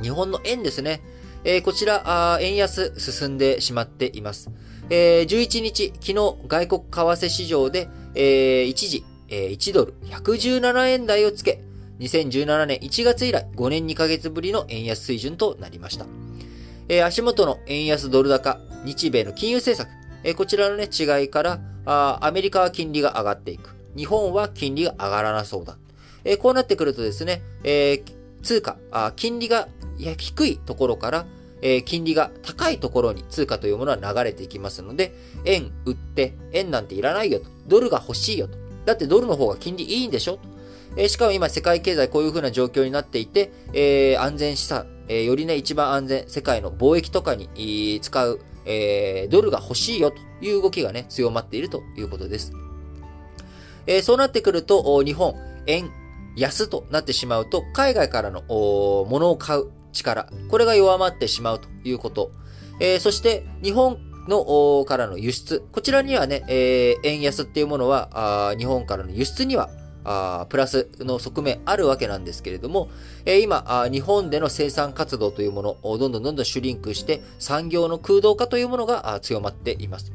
[0.02, 1.02] 日本の円ですね。
[1.48, 4.50] えー、こちら、円安進んでしまっています。
[4.90, 11.62] えー、11日、昨日外国為替市場で、えー、一時、えー、1ドル117円台をつけ、
[12.00, 16.08] 2017年1月以来5年2ヶ月ぶりの円安水準となりました。
[16.90, 23.76] えー、足元の円安ドル高、日米の金融政策、えー、こちらのね、違いからあ、アメリカは金利が上がっていく。
[23.96, 25.78] 日本は金利が上がらなそうだ。
[26.24, 31.26] えー、こうなってくるとですね、えー、通貨、あ金利が低いところから、
[31.62, 37.48] えー、金利が高いところに通貨というものは流れていきますので、円売って、円なんていらないよと。
[37.68, 38.58] ドルが欲しいよと。
[38.86, 40.42] だってドルの方が金利いいんでしょと。
[40.96, 52.54] えー、しかも今世界経済こういう風な状況になっていて、えー、安全資産、えー、よりね、一番安全、世界の貿易とかに使う、えー、ドルが欲しいよという動きがね、強まっているということです。
[53.88, 55.34] えー、そうなってくると、日本、
[55.66, 55.90] 円
[56.36, 58.42] 安となってしまうと、海外からの
[59.10, 62.32] 物を買う力、これが弱まってしまうということ。
[62.80, 68.10] えー、そして、日本のからの輸出、こちらにはね、えー、円安っていうものは、
[68.52, 69.70] あ日本からの輸出には
[70.06, 72.90] あプラスの側面あるわけなんですけれども、
[73.26, 80.14] えー、今あ、日本での生産活動というものをどんどんどんどんシュリンクして産業の空洞化というものが強まっています。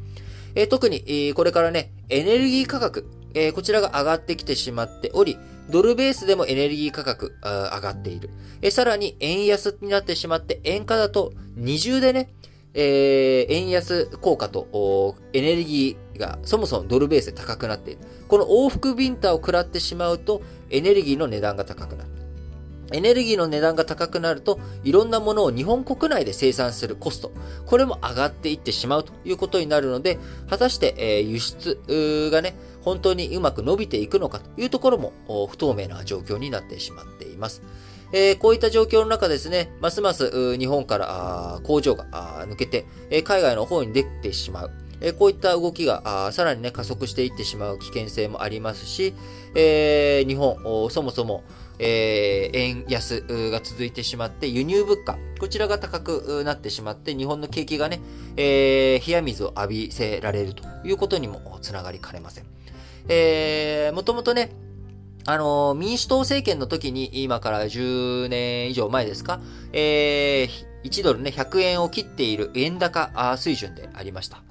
[0.54, 5.37] えー、特に、えー、これからね、エネルギー価格、えー、こちらが上がってきてしまっており、
[5.70, 8.30] ドルベースでもエネルギー価格上がっている。
[8.62, 12.33] えさらに円安になってしまって円価だと二重でね、
[12.74, 18.00] えー、円安効果とエネルギーがそもそもドルベースで高くなっている。
[18.28, 22.11] この往復ビンタを食らってしまうとエネルギーの値段が高くなる。
[22.92, 27.30] エネルギーの値段が高くなると、いろんなものを日本国内で生産するコスト、
[27.66, 35.12] これも上がっていってしまうということになるので、果たして、えー、輸出がね、本当にうまく伸びていくのかというところも
[35.48, 37.62] 不透明な状況になってしまっています。
[38.12, 42.84] えー、こういった状況の中ですね、ますます日本から工場が抜けて、
[43.22, 44.70] 海外の方に出てしまう。
[45.02, 49.14] えこういった動きがさらにね、加速していってしまう危険性もありますし、
[49.54, 51.42] えー、日本、そもそも、
[51.78, 58.00] えー、円安が続いてしまって、輸入物価、こちらが高くなってしまって、日本の景気がね、
[58.36, 62.44] えー、冷や水を浴びせられるということにもつながりかねません。
[63.10, 64.52] えー、もともとね、
[65.26, 69.40] あの、民主党政権の時に、今から10年以上前ですか、
[69.72, 74.42] えー、1ドルね、100円を切っている円高水準でありました。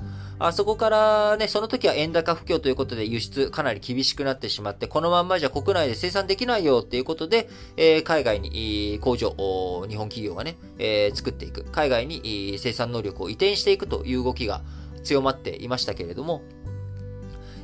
[0.42, 9.32] あそこからね、その時は円高不況ということで輸出かなり厳しくなってしまって、このまんまじゃ国内で生産できないよっていうことで、えー、海外に工場、
[9.90, 14.62] 日本企業がね、えー、作っていく、海外に生産能力を移転していくという動きが
[15.04, 16.42] 強まっていましたけれども、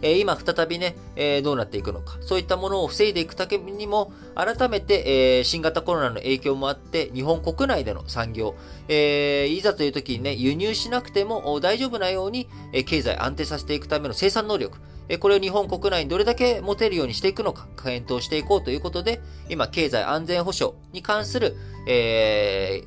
[0.06, 8.54] え今再びね、えどうなっていくのか、そういったものを防いでいくためにも、改めて、え新型コロナの影響もあって、日本国内での産業、
[8.88, 14.78] えいざという時にね、輸入しなくても大丈夫なように、え経済安定させていくための生産能力、
[15.10, 21.56] えこれを日本国内にどれだけ持てるようにしていくのか、検討していこうということで、今、経済安全保障に関する、
[21.88, 22.84] え、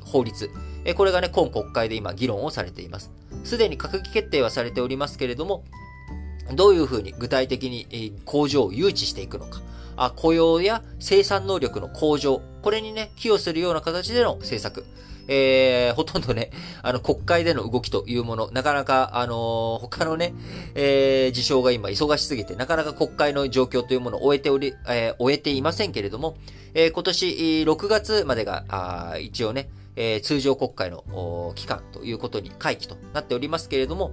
[0.00, 0.48] 法律、
[0.96, 3.10] これがね、今国会で今議論をされています。
[3.42, 5.64] すでに閣議決定はされておりますけれども、
[6.54, 9.62] どういうふうに具体的に工場を誘致していくのか。
[10.16, 12.40] 雇用や生産能力の向上。
[12.62, 14.84] これにね、寄与するような形での政策。
[15.28, 16.50] えー、ほとんどね、
[16.82, 20.34] あの、国会での動きというもの、なかなか、あのー、他のね、
[20.74, 26.36] えー、事象が今忙しすぎて、なかなか国会の状況というものを終えており、えー、終えていませんけれども、
[26.74, 27.26] えー、今年
[27.64, 34.12] 6月までが、あ一応ね、えー、通常国会の期間ということに回帰となっておりますけれども、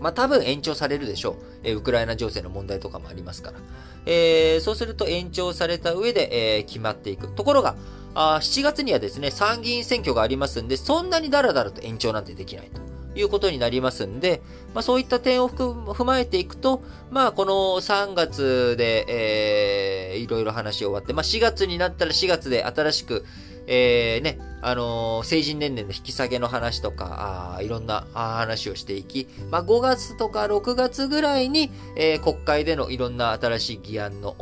[0.00, 1.34] まあ多分延長されるでしょう。
[1.62, 3.58] えー、ウクライナ情勢の問題とかもありますから。
[4.06, 7.28] えー、そうすると延長された上で、えー、決まっていく。
[7.28, 7.76] ところが、
[8.14, 12.84] あ7月にはですね、参議院選挙がありますんで、そんなにダラダラと延長なんてできないと。
[13.16, 14.42] いうことになりますんで、
[14.74, 23.24] まあそういった点を踏まえていくと、まあこの3月で、えー、いろいろ話終わって、まあ4月になったら4月で新しく、
[23.66, 34.32] えー、ね、あのー、成人年齢の引き下げの話とか、あいろんな話をしていき、まあ、5月とか6月ぐらいに、えー、国会でのいろんな新しい議案の、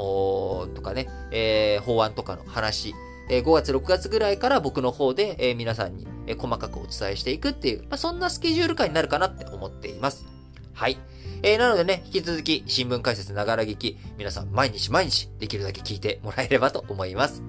[0.74, 2.94] とかね、えー、法案とかの話、
[3.30, 10.26] え、5月、6月ぐらいから僕の方で、え、皆さんに、え、細かくお伝えしていくっていう、まあ、そんなスケジュール感になるかなって思っています。
[10.74, 10.98] はい。
[11.44, 17.42] えー、なのでね、引き続き新聞解説ながら聞き、皆さん毎日毎日できるだけ聞いてもらえればと思います。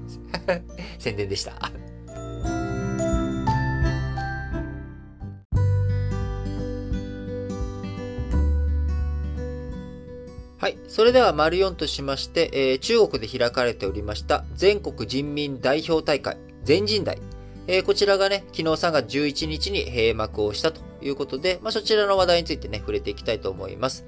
[0.98, 1.54] 宣伝でした。
[10.58, 10.78] はい。
[10.88, 17.20] それでは、丸4としまして、えー、中国で開かれておりました全国人民代表大会、全人代。
[17.68, 24.06] えー、こちらがね、昨日3月11日に閉幕をしたということで、まあ、そちらの話題についてね、触れていきたいと思います。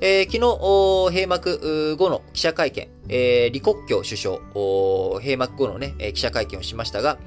[0.00, 7.18] えー、昨日、閉幕後の記者会見、えー、李克強首相、閉幕後のね、記者会見をしましたが、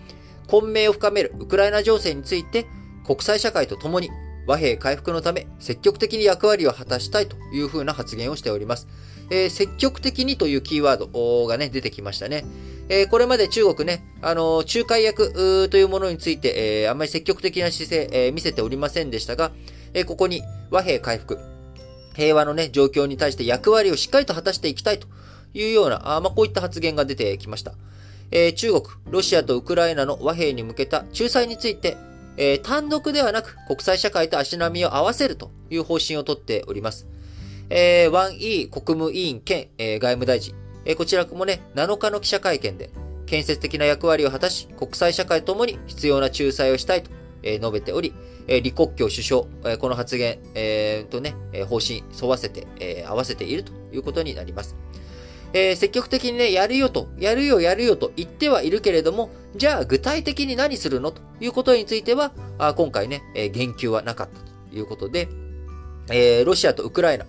[0.48, 2.68] 混迷を深めるウクライナ情勢について、
[3.06, 4.10] 国際社会と共に
[4.48, 8.88] 和平回復のため積極的に役割を果たしたいというふうな発言をしております。
[9.30, 12.46] えー、積極的にというキーワードがね、出てきましたね。
[12.90, 19.52] えー、これまで中国ね、あのー、仲介役というものについて、えー、あまり積極的な姿勢、え見せておりませんでしたが、
[19.94, 21.38] えここに和平回復、
[22.16, 25.08] 平和のね、状況に対して役割をしっかりと果たしていきたいと
[25.54, 27.74] いうような、あまあ、こういった発言が出てきました。
[28.32, 31.98] え中国、ロシアとウクライナの和平に向けた仲裁について、
[32.38, 37.08] え単独ではなく国際社会と足並みを合わせるという方針をとっております。
[37.70, 40.56] えー、ワン・イー国務委員兼、えー、外務大臣、
[40.88, 42.90] え、こちらもね、7日の記者会見で、
[43.26, 47.12] 建設的な役割を果たし、国際社会ともに必要な仲裁をしたいと、
[47.44, 48.14] え、述べており、
[48.48, 54.78] え、李克強首相、え、この発言、えー、とね、え、方針沿わせて、え、合わせているということになります。
[55.52, 64.40] えー、積極的にね、やるよと、やるよ、やるよと言ってはいるけれども、じゃあ具体的に何するのということについては、あ今回ね、えー、言及はなかった
[64.72, 65.28] ということで、
[66.10, 67.26] えー、ロシアとウクライナ、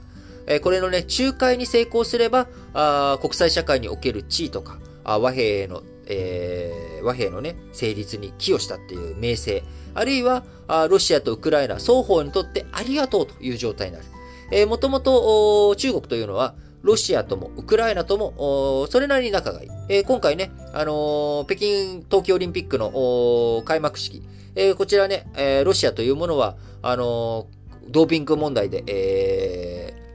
[0.48, 9.62] えこれのね、仲介に成功すれば、あ国際社会における地位とか、あ和平の、えー、和平のね、成立に寄与したっていう名声、
[9.94, 14.06] あるいは、あロシアとウクライナ双方にとってありがとうという状態になる。
[14.50, 19.68] えー、もともと中国というのは、ロシアともウクライナとも、それなりに仲がいい。
[19.90, 24.22] えー、今回ね、あのー、北京冬季オリンピックの開幕式、
[24.54, 27.48] えー、こちらね、えロシアというものは、あの
[27.90, 30.07] ドーピング問題で、え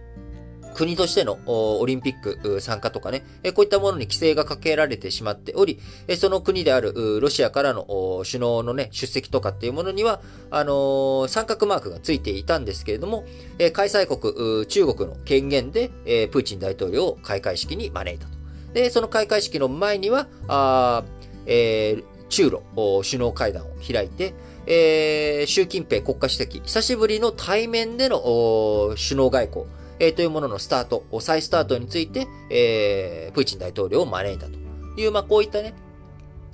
[0.74, 5.80] 国としてのオリンピック参加とかね、こういったものに規制がかけられてしまっており、
[6.18, 10.22] その国であるロシアからの首脳のね、出席とかっていうものには、
[10.52, 13.26] あの三角マークがついていたんですけれども、
[13.74, 15.90] 開催国、中国の権限で、
[16.32, 18.34] プーチン大統領を開会式に招いたと。
[18.74, 21.04] で、その開会式の前には、あ
[21.46, 22.64] えー、中ロ
[23.04, 24.34] 首脳会談を開いて、
[24.66, 29.66] えー、習近平国家主席、久しぶりの対面での首脳外交、
[30.04, 34.54] えー、というもののスタート、再スタートについて、えー、プーチン大統領を招いたと
[35.00, 35.74] いう、まあ、こういったね、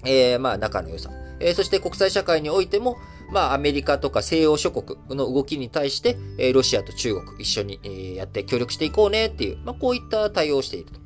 [0.05, 1.09] えー、まあ、仲の良さ。
[1.39, 2.97] えー、そして国際社会においても、
[3.31, 10.99] まあ、アメリカとか西洋諸国の動きに対して、えー、ロシアと中国一緒に、えー、やって協力していこうねっていう、まあ、こういった対応をしていると。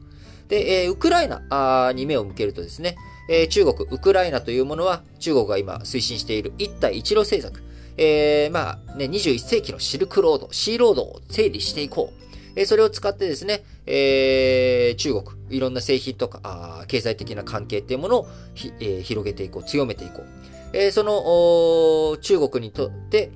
[0.49, 2.97] で、えー、ウクライナに目を向けるとですね、
[3.29, 7.63] えー、中国、ウクライナというものは、中国が今推進している一帯一路政策。
[7.95, 12.23] えー、まあね、21世紀のシルクロード、シーロードを整理していこう。
[12.55, 20.25] え、それを使ってですね、えー、中国、いろんな製品とか、あ経済的な関係っていうものをひ、えー、広げていこう、強めていこう。
[20.73, 23.31] えー、その、中国にとって、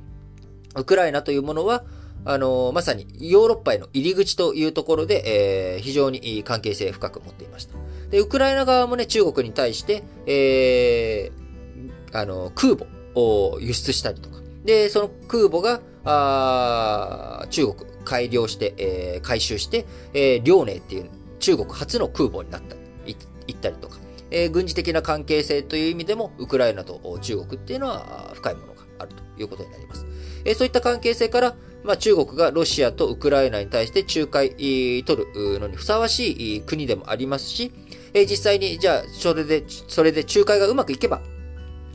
[0.75, 1.83] ウクライナというものは、
[2.25, 7.75] あの、まさにヨーロッパへの入り口というところで、えー、非常に関係性深く持っていました。
[8.09, 14.37] で、ウクライナ側もね、中国に対して、えー、あの、空母を輸出したりとか。
[14.65, 23.97] で、その空母が、あ中国、改良して、えー、回収して、えー、遼寧っていう中国初の空母になったり、行ったりとか。
[24.29, 30.05] えー、軍事的な関係性という意味でも、ウクライナと中国っていうのは深いものがあるということになります。
[30.45, 34.51] えー、そういった関係性から、まあ、中国がロシアとウクライナに対して仲介
[35.03, 37.71] 取るのにふさわしい国でもありますし、
[38.13, 41.21] えー、実際に、じゃあ、それで、それで仲介がうまくいけば、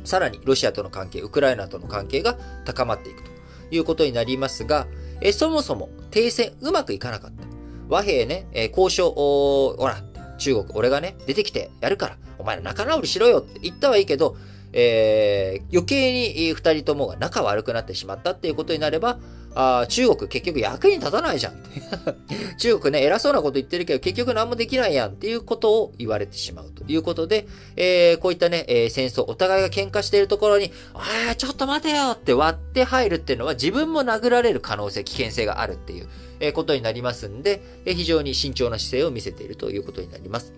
[0.05, 3.31] さらにロシアとの関係、ウクライナとの関係が高まっていくと
[3.71, 4.87] いうことになりますが、
[5.23, 7.45] え、そもそも停戦うまくいかなかった。
[7.89, 10.03] 和平ね、えー、交渉、ほら、
[10.39, 14.37] 中国、俺がね、出てきてやるから、お前ら仲直りしろよって言ったはいいけど、
[14.73, 19.19] えー、余計に二人ともが仲悪くなってしまったっていうことになれば、
[19.55, 21.63] あ中国結局役に立たないじゃん。
[22.59, 27.47] 中国ね、偉そうなこと言ってるけど結局何もできないやんっていうことを言われてしまうということで、
[27.77, 36.09] えー、こういったね、えー、戦争、お互いが喧嘩しているところに、ああ、ちょっと待てよって割って入るっていうのは自分も殴られる可能性、危険性があるっていう、
[36.41, 40.53] え、ことになりますんで、え、非常に慎重な姿勢を見せているということになります。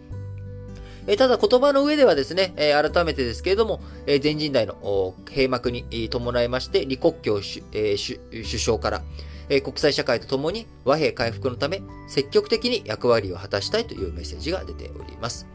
[1.07, 7.97] えただ言葉の上ではですね、え改めてですけれども、え全人代の閉幕に伴いまして、李克強首,、え
[8.31, 9.03] 首相から、
[9.51, 15.47] え国際社会とともに和平回復のため積極的に役割を果たしたいというメッセージが出ております。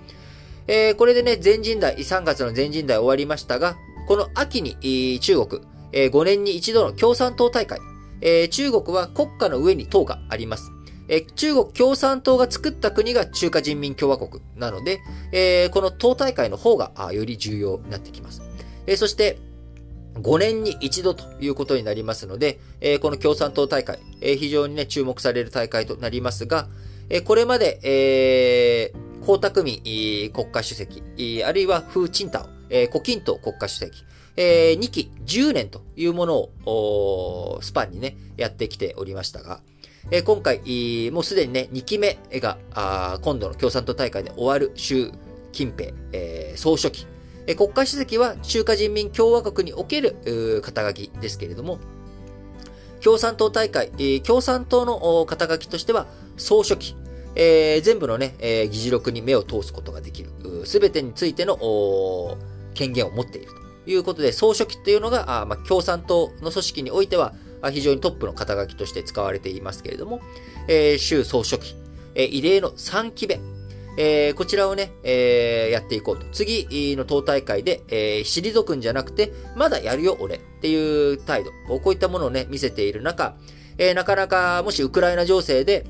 [0.67, 3.75] えこれでね、全人代、3月の全人代終わりましたが、
[4.07, 7.79] この秋に中国、え5年に一度の共産党大会、
[8.21, 10.71] え中国は国家の上に党があります。
[11.09, 15.01] え中国共産党が作った国が中華人民共和国なので、
[15.31, 18.43] えー、この党大会の方がより重要になってきます。
[18.85, 19.39] えー、そして、
[20.15, 26.67] 5年に一度ということになりますので、えー、この共産党大会、えー、非常にね、注目される大会となりますが、
[27.09, 31.03] えー、これまで、えー、江沢民国家主席、
[31.43, 34.03] あるいは風鎮太、えー、胡錦涛国家主席、
[34.35, 36.35] えー、2期10年というもの
[36.65, 39.61] を、スパンにね、やってきておりましたが、
[40.11, 45.11] え今回、もうすでにね、2期目が、あ今度の共産党大会で終わる習
[45.51, 47.05] 近平、えー、総書記。
[47.45, 51.79] え国家主席は中華人民共和国における肩書きですけれども、
[53.03, 56.07] 共産党大会、えー、共産党の肩書きとしては、
[56.37, 56.95] 総書記、
[57.35, 60.31] えー、全部のね、え、議事録に目を通すことができる、
[60.65, 62.37] すべてについての
[62.73, 63.51] 権限を持っている
[63.85, 67.33] ということで、総書記というのが、あまあ、共産党の組織においては、
[67.71, 70.21] 非常にトップの肩書きとして使われていますけれども、
[70.67, 71.75] えー、習総書記、
[72.15, 73.39] えー、異例の3期目、
[73.97, 76.25] えー、こちらをね、えー、やっていこうと。
[76.31, 81.51] 次の党大会で、えー、退くんじゃなくて、まだやるよ、俺っていう態度。
[81.67, 83.35] こういったものをね、見せている中、
[83.77, 85.85] えー、なかなか、もしウクライナ情勢で、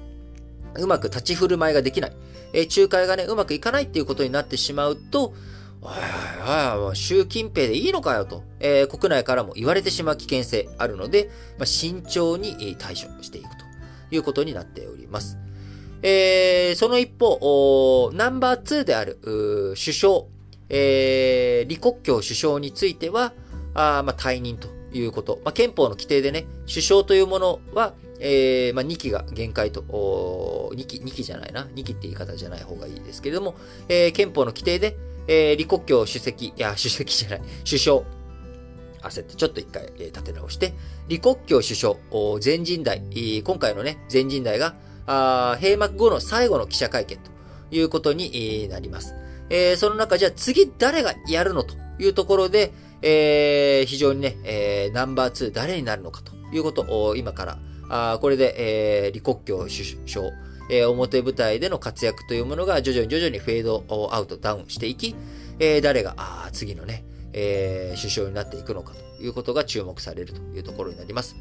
[0.76, 2.14] うまく立ち振る舞いができない。
[2.54, 5.34] え、仲介がね、うまくいかないっていうことになってしまうと、
[5.82, 13.66] おいおいおい、習近平でいいのかよと、えー、国内からも言われてしまう危険性あるので、まあ、慎重に対処していくと
[14.12, 15.38] いうことになっております。
[16.02, 20.22] えー、その一方、ナンバー2である、首相、
[20.70, 23.34] えー、李克強首相については、
[23.74, 25.40] あまあ、退任ということ。
[25.44, 31.68] まあ、憲法の規定でね、首相というものは、えー、まあ、2期が限界と、2期、2期じゃないな。
[31.74, 33.56] 2期って言い方じゃない方がいいですけれども、
[33.88, 34.98] えー、憲法の規定で、
[35.28, 38.02] えー、李克強主席、いや、主席じゃない、首相、
[39.02, 40.74] 焦ってちょっと一回、えー、立て直して、
[41.08, 41.96] 李克強首相、
[42.40, 43.02] 全人代、
[43.44, 47.32] 今回のね、全人代が、あ閉幕後の最後の記者会見と
[47.72, 49.16] いうことになります。
[49.50, 57.60] えー、その中、じゃあ次誰がやるのというところで、えー、非常にね、えー、ナンバー2誰になるのかということを今から、
[57.90, 60.28] あこれで、えー、李克強首相、
[60.70, 65.16] えー、表舞台での活躍というものが徐々に徐々にフェードアウト、ダウンしていき、
[65.60, 71.36] えー、誰が、あ次のね、えー、首相になっていくのかということが注目されるというところになります。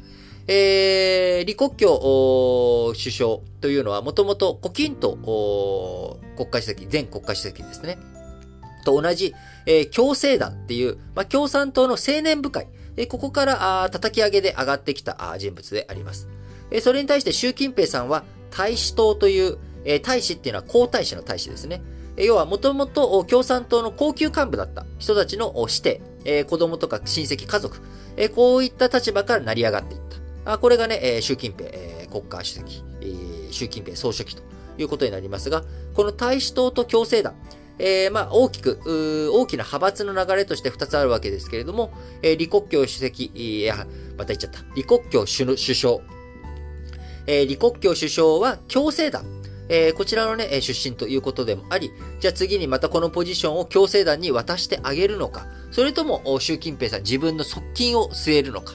[0.47, 7.99] えー、李克強首相というのはもともと胡錦涛国家主席、前国家主席ですね。
[8.83, 9.35] と同じ、
[9.65, 16.27] えー、共生団っていう、まあ、共産党の青年部会、えー、ここからあ叩き上げで上がってきたあ人物であります。
[16.81, 21.81] それに対して習近平さんは大使党という、え、大使っていうのは皇太子の大使ですね。
[22.17, 27.79] 要はもともと共産党の高級幹部だった人たちの指定、え、子供とか親戚、家族、
[28.17, 30.01] え、こういった立場から成り上がっていっ
[30.45, 30.53] た。
[30.53, 34.43] あこれがね、え、習近平、え、国家主席、え、習近平総書記と
[34.77, 35.63] いうことになりますが、
[35.93, 37.35] この大使党と共生団、
[37.79, 41.91] えー、まあ、大きく、大きな派閥の流れとして2つあるわけですけれども、
[42.21, 44.59] えー、李克強主席、いや、また言っちゃった。
[44.75, 45.99] 李克強首相。
[47.29, 49.23] えー、李克強首相は共生団。
[49.71, 58.73] えー、こちらのね、出身ということでもあり、じゃあ次にまたこのポジションを共生団に渡してあげるのか、それとも習近平さん自分の側近を据えるのか、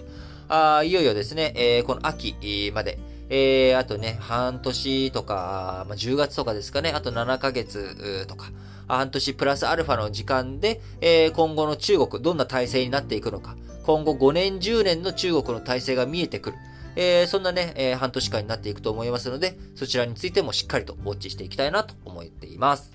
[0.48, 8.52] あいよいよですね、えー、この秋まで、えー、あとね、半年とか、まあ、10月とかですかね、あと7ヶ月とか、
[8.86, 16.56] 半年プラスアルファの時間で、えー、今後の中国、どんな体制になっていくのか、今後5年、10年の中国の体制が見えてくる。
[16.96, 22.92] えー、そんなね、えー、半年間になっていくと思いますので、そちらについてもしっかりとウォッチしていきたいなと思っています。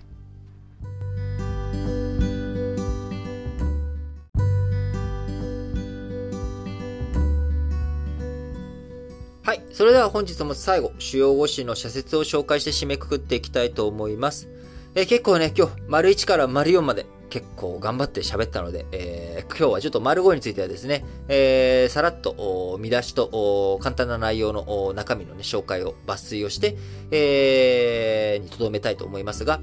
[9.44, 9.64] はい。
[9.72, 14.48] それでは本日も最後、主要語詞の社説を紹介して締めくくっていきたいと思います。
[14.96, 26.76] えー、結構ね、今日、丸1から丸4まで、結構頑張って喋ったので、えー、今日はちょっと丸5についてはですね、えー、さらっと見出しと簡単な内容の中身の、ね、紹介を抜粋をして、
[27.12, 29.62] えー、に留めたいと思いますが、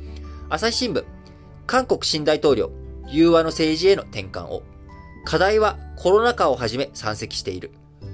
[0.48, 1.04] 朝日新聞、
[1.66, 2.70] 韓国新大統領、
[3.08, 4.62] 融和の政治への転換を、
[5.24, 7.72] 課題はコロナ禍をはじめ山積している。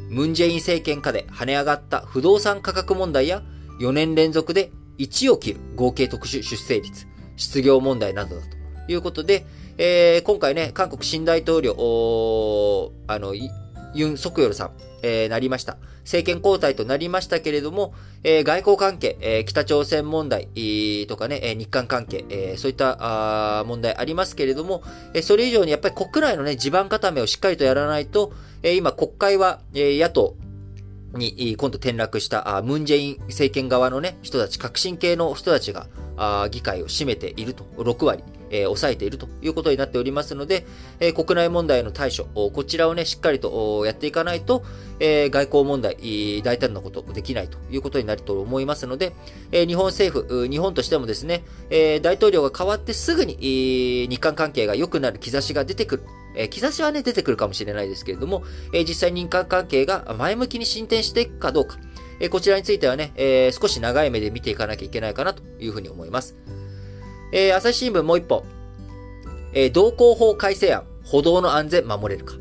[0.09, 3.43] ムンジェイン政権下で跳ね上がった不動産価格問題や
[3.81, 8.62] 4年連続で1を切る合計特殊出生率、失業問題などだと。
[8.87, 9.45] ということで、
[9.79, 11.73] えー、今回ね、韓国新大統領、
[13.07, 13.35] あの、
[13.95, 14.71] ユン・ソクヨルさん、
[15.03, 15.77] えー、なりました。
[16.03, 20.49] 政権交代となりましたけれども、えー、外交関係、えー、北朝鮮問題、
[21.07, 24.83] とかね、日韓関係、え、そういったあ問題ありますけれども、
[25.15, 30.37] え、それ以上にやっぱり国内のね、地盤固めをしっかりとやらないと、え、今国会は、え、野党、
[31.15, 35.89] に今度転落したムンジェイン政権側のね、人たち、革新系の人たちが
[36.51, 38.25] 議会を占めていると、6割。
[38.53, 40.65] えー、抑えているということになっておりますので、
[41.01, 44.63] えー、国内問題の対処、こちらをね、しっかりとやっていかないと、
[45.01, 49.13] えー、外交問題、大胆なことできないということになると思いますので、
[49.51, 53.37] えー、日本政府、日本としてもですね、えー、大統領が変わってすぐに、
[54.09, 56.03] 日韓関係が良くなる兆しが出てくる。
[56.35, 61.79] えー、兆しはね、出てくるかもしれないですけれども、えー、実際に日韓関係が前向きに進展していくかどうか、
[62.21, 66.37] えー、こちらについてはね、えー、少し長い目で見ていかなきゃいけないかなというふうに思います。
[67.33, 68.45] えー、朝日新聞もう一本。
[69.55, 72.35] えー、道交法改正案、歩道の安全守れるか。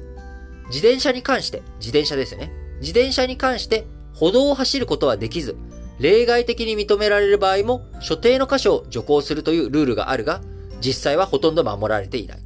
[0.68, 2.52] 自転車に関して、自転車ですよね。
[2.82, 5.56] 自転車に関して、歩道を走ることはできず、
[6.00, 10.42] 例外的に認められる場合も、所定の箇所を徐行するというルールがあるが、
[10.82, 12.39] 実際はほとんど守られていない。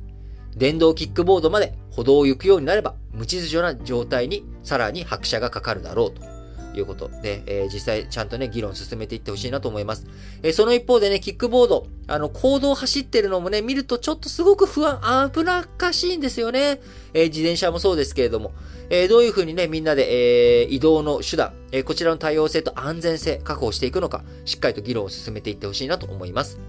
[0.56, 6.35] 電動キックボードまで歩道を行くようになれば、無秩序な状態にさらに拍車がかかるだろうと。
[6.80, 10.06] いうことで、えー、実際ちゃんとね、議論進めていってほしいなと思います。
[10.44, 16.82] えー、その一方でね、キックボード、あの、行動走ってるのもね、見るとちょっとすごく不安、危なっかしいんですよね。
[17.14, 18.54] えー、自転車もそうですけれども、
[18.90, 26.60] えどういうふうにね、みんなで、え移動の手段、えこちらの多様性と安全性確保していくのか、しっかりと議論を進めていってほしいなと思います。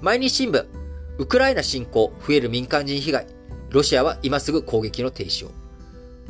[0.00, 0.64] 毎日新聞、
[1.18, 3.26] ウクライナ侵攻、増える民間人被害、
[3.68, 5.59] ロシアは今すぐ攻撃の停止を。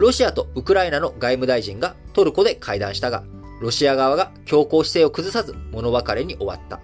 [0.00, 3.22] ロシアとウクライナの外務大臣がトルコで会談したが、
[3.60, 6.80] ロシア側が強硬姿勢を崩さず物別れに終わった。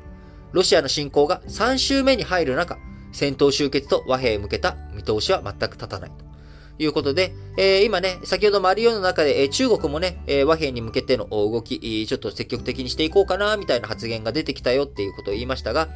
[0.52, 2.76] ロシアの侵攻が3週目に入る中、
[3.12, 6.10] 戦闘終結と和平へ向けた見通しは全く立たない。
[6.10, 15.88] ということで、えー、今ね、先ほどマリオの中で、えー、中国もね、えー、和平に向けての動き、ちょっと積極的にしていこうかな、みたいな発言が出てきたよっていうことを言いましたが、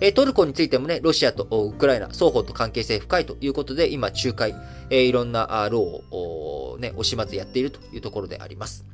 [0.00, 4.54] えトルコについてもね、ロシアとウクライナ、双方と関係性深いということで、今、仲介、
[4.90, 8.84] えいろんな労を、ね、押しまずやっているというところであります。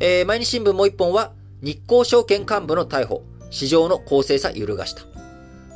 [0.00, 1.32] えー、毎日新聞もう一本は、
[1.62, 5.02] 日興証券幹部の逮捕、市場の公正さ揺るがした。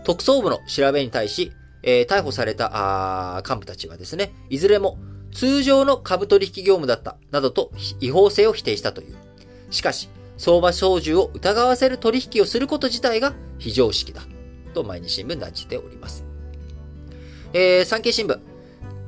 [0.05, 1.53] 特捜部の調べに対し、
[1.85, 2.71] えー、逮捕された
[3.37, 4.99] あ幹部たちはですね、いずれも
[5.33, 7.71] 通常の株取引業務だった、などと
[8.01, 9.15] 違法性を否定したという。
[9.71, 10.09] しかし、
[10.39, 14.23] 相場操縦を疑わせる取引をすること自体が非常識だ。
[14.73, 16.25] と毎日新聞断じております。
[17.53, 18.39] えー、産経新聞。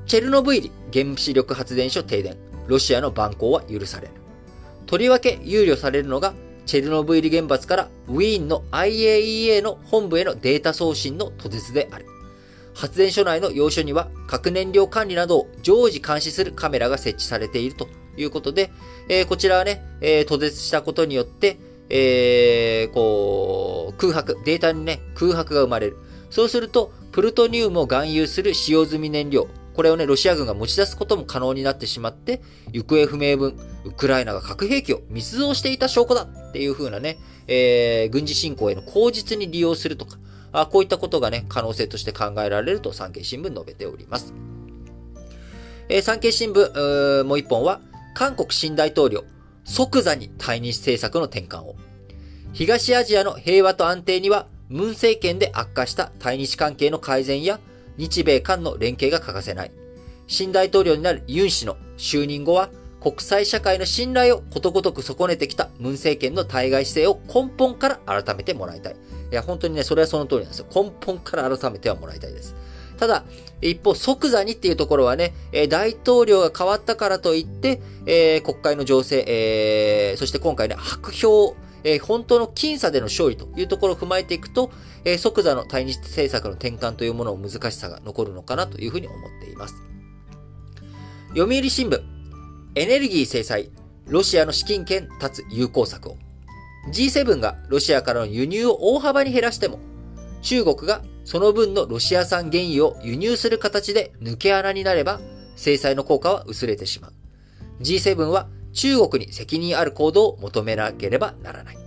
[0.06, 2.36] チェルノブイリ原子力発電所停電。
[2.66, 4.14] ロシアの蛮行は許されぬ。
[4.86, 6.34] とりわけ憂慮されるのが、
[6.66, 12.06] チェルノブイリ原発からウィーンの IAEA の本部へのデータ送信の途絶である。
[12.74, 18.70] 発電所内の要所には核燃料管理などを常時監視するカメラが設置されているということで、
[19.08, 21.58] えー、こちらはね、えー、途絶したことによって、
[21.88, 25.96] えー、こう、空白、データにね、空白が生まれる。
[26.30, 32.42] そうすると、プルトニウムを含有する使用済み燃料、これをね、ロシア軍が持ち出すことも可能になってしまって、
[32.72, 40.18] 行方不明分、ウクライナが核兵器を密造していた証拠だっていう風なね、えー、軍事侵攻への口実に利用するとか、
[40.52, 44.34] あこういったことがね、可能性として考えられると産経新聞述べております。
[45.88, 47.80] えー、産経新聞、もう一本は、
[48.20, 49.24] 韓国新大統領、
[49.64, 51.76] 即座に対日政策の転換を。
[52.52, 57.60] 東アジアの平和と安定には、ムン政権で悪化した対日関係の改善や、
[57.96, 59.72] 日米韓の連携が欠かせない。
[60.26, 62.68] 新大統領になるユン氏の就任後は、
[63.00, 68.96] 国際社会の信頼をことごとく損ねてきたムン政権の対外姿勢を根本から改めてもらいたい。
[69.32, 70.66] いや、本当にね、それはその通りなんですよ。
[70.74, 72.54] 根本から改めてはもらいたいです。
[73.00, 73.24] ただ、
[73.62, 84.70] 一方、即座にっていうところはね、え大統領が変わったからといって、えー、国会の情勢、えー、そして今回ね、白票、えー、本当の僅差での勝利というところを踏まえていくと、
[85.06, 89.74] え、即座の対日政策の転換というものの難しさが残るのかなというふうに思っています。
[91.30, 92.02] 読売新聞、
[92.74, 93.70] エネルギー制裁、
[94.08, 96.18] ロシアの資金権立つ有効策を。
[96.92, 99.78] G7 がロシアからの輸入を大幅に減らしても、
[100.42, 105.20] 中国がその分のロシア産原油を輸入する形で抜け穴になれば、
[105.56, 107.12] 制裁の効果は薄れてしまう。
[107.80, 111.78] G7 は中国に責任ある行動を求めなければならない。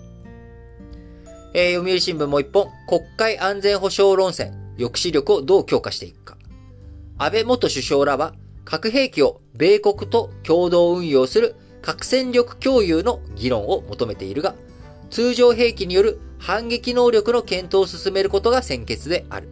[1.54, 6.38] えー、読売新聞もう一本、国会安全保障論戦、抑止力をどう強化していくか。
[7.18, 8.34] 安倍元首相らは、
[8.66, 14.56] 核兵器を米国と共同運用する核戦力共有の議論を求めているが、
[15.12, 19.48] 通常兵器による反撃能力の検討を進めることが先決である。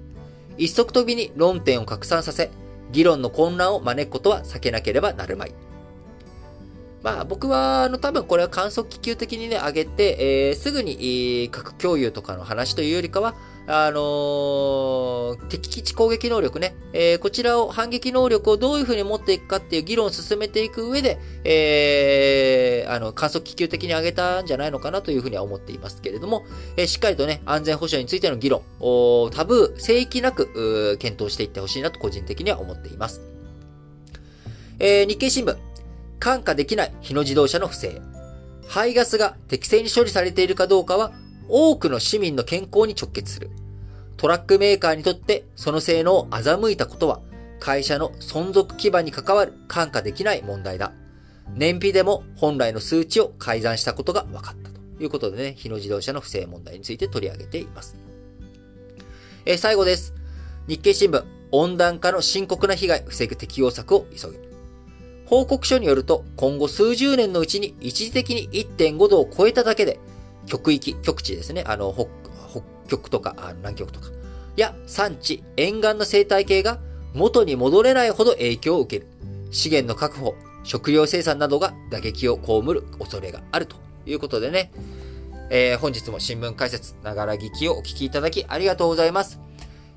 [0.58, 2.52] 一足飛びに論点を拡散させ、
[2.92, 5.54] 議論の混乱を招くことは避けなければなるまい。
[7.02, 13.36] まあ僕は、あの多分これは観測気球的にね、上げて、えー、すぐに、えー、核共有とかの話というよりかは、
[13.68, 26.44] あのー、敵基地攻撃能力ね、えー、こちらを反撃能力をどういうふうに持っていくかっていう議論を進めていく上で、えー、あの、観測気球的に上げたんじゃないのかなというふうには思っていますけれども、
[26.76, 28.62] え、しっかりとね、安全保障についての議論、
[29.32, 33.22] タブー、聖域なく、検討していってほしいなと個人的には思っています。
[34.80, 35.56] えー、日経新聞、
[36.20, 38.02] 看過できない日野自動車の不正。
[38.68, 41.12] 排ガスが適正に処理されているかどうかは、
[41.52, 43.52] 多くの市民の健康に直結する。
[44.16, 47.20] トラックメーカーにとってその性能を欺いたことは、
[47.60, 50.94] 会社の存続基盤に関わる看過できない問題だ。
[51.54, 57.98] 燃費でも本来の数値を改ざんしたことが分かったということでね、日野自動車の不正問題について取り上げています。
[59.46, 60.14] え最後です。
[60.68, 64.52] 日経新聞、温暖化の深刻な被害防ぐ適用策を急ぐ。
[65.26, 70.00] 報告書によると、今後数十年のうちに一時的に1.5度を超えただけで、
[70.46, 71.64] 極域、極地ですね。
[71.68, 72.08] あの、北、
[72.50, 74.10] 北極とか、あ南極とか。
[74.56, 76.80] や、産地、沿岸の生態系が
[77.14, 79.12] 元に戻れないほど影響を受ける。
[79.52, 83.76] 資源の確保、食料生産などが打撃を被る恐れがあると
[84.06, 84.72] いうことでね。
[85.50, 89.40] えー、本日も新聞解説、ながら聞きをお聞きいただきありがとうございます。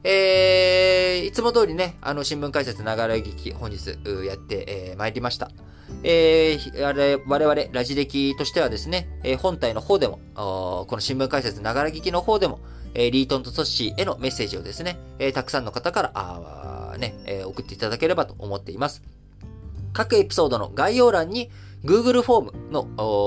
[0.07, 5.51] えー、いつも通りね、あの、新聞解説ながら聞き、本日、やって、えー、参りました。
[6.03, 12.61] えー、あれ、我々、ラジ歴としてはですね、えー、本体の方でも、この新聞解説ながら聞きの方でも、
[12.93, 19.03] えー、リートンとトッシーへのメッセージをですね、えー、たくさんの方から、あね、えー、送っていただければと思っています。
[19.95, 21.51] 各エピソードの概要欄に
[21.83, 22.85] Google フォームの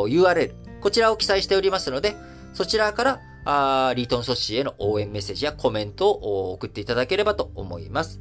[0.07, 2.15] URL、こちらを記載しておりますので、
[2.53, 8.19] そちらからあリートン・阻止への応援メッセージやコメントを送っていただければと思います。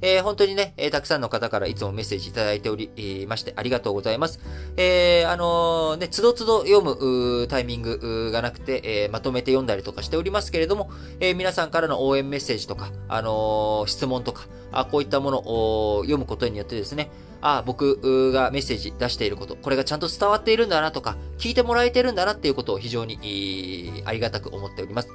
[0.00, 4.40] えー、本当にね、えー、たくさんの方からいつもメッセージいただいており、えー、ましてありがとうございます。
[4.76, 10.90] えー、あのー、ね、つどつど読むタイミングがなくて、えー、まとめて読んだりとかしておりますけれども、
[11.20, 25.08] えー、皆さんからの応援メッセージとか、あのー、質問とか、あこういったものを読むことによってですね、あ僕がメッセージ出していること、これがちゃんと伝わっているんだなとか、聞いてもらえてるんだなっていうことを非常にありがたく思っております。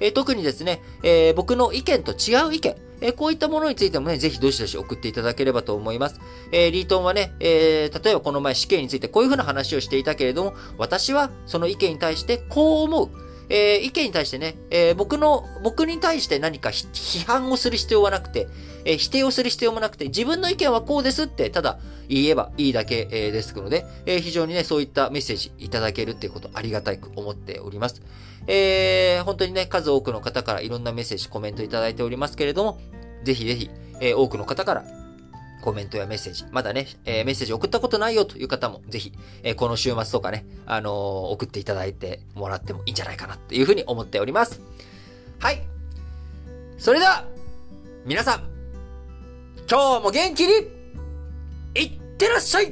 [0.00, 6.20] えー、特にですね、えー、僕の意見と違う意見、え、こういったものについてもね、ぜひどしどし送っていただければと思います。
[6.52, 13.23] えリートンはね、え例えばこの前死刑についてこういうふうな話をしていたけれども、私はその意見に対してこう思う。
[13.48, 18.48] えー、意見に対してね、えー、僕の、僕に対して何か批判をする必要はなくて、
[18.84, 21.78] えー、否定をする必要もなくて、自分の意見はこうですって、ただ
[22.08, 28.02] 言えばいいだけ、えー、ですので、えー、非常にね、そういったメッセージいただけるっていうことありがたく思っております。
[28.46, 32.78] えー、本当にね、数多くの方からいろんなメッセージ、コメントいただいておりますけれども、
[33.24, 33.70] ぜひぜひ、
[34.00, 35.03] えー、多くの方から
[35.64, 40.92] コメントやメッセージ、まだね、えー、メッセージ送ったことないよという方も、ぜひ、えー、この週末とかね、あのー、
[41.30, 44.60] 送っていただいてもらってもいいんじゃないかなというふうに思っております。
[45.38, 45.62] はい。
[46.76, 47.24] それでは、
[48.04, 48.44] 皆さん、
[49.70, 50.52] 今日も元気に、
[51.76, 52.70] いってらっしゃい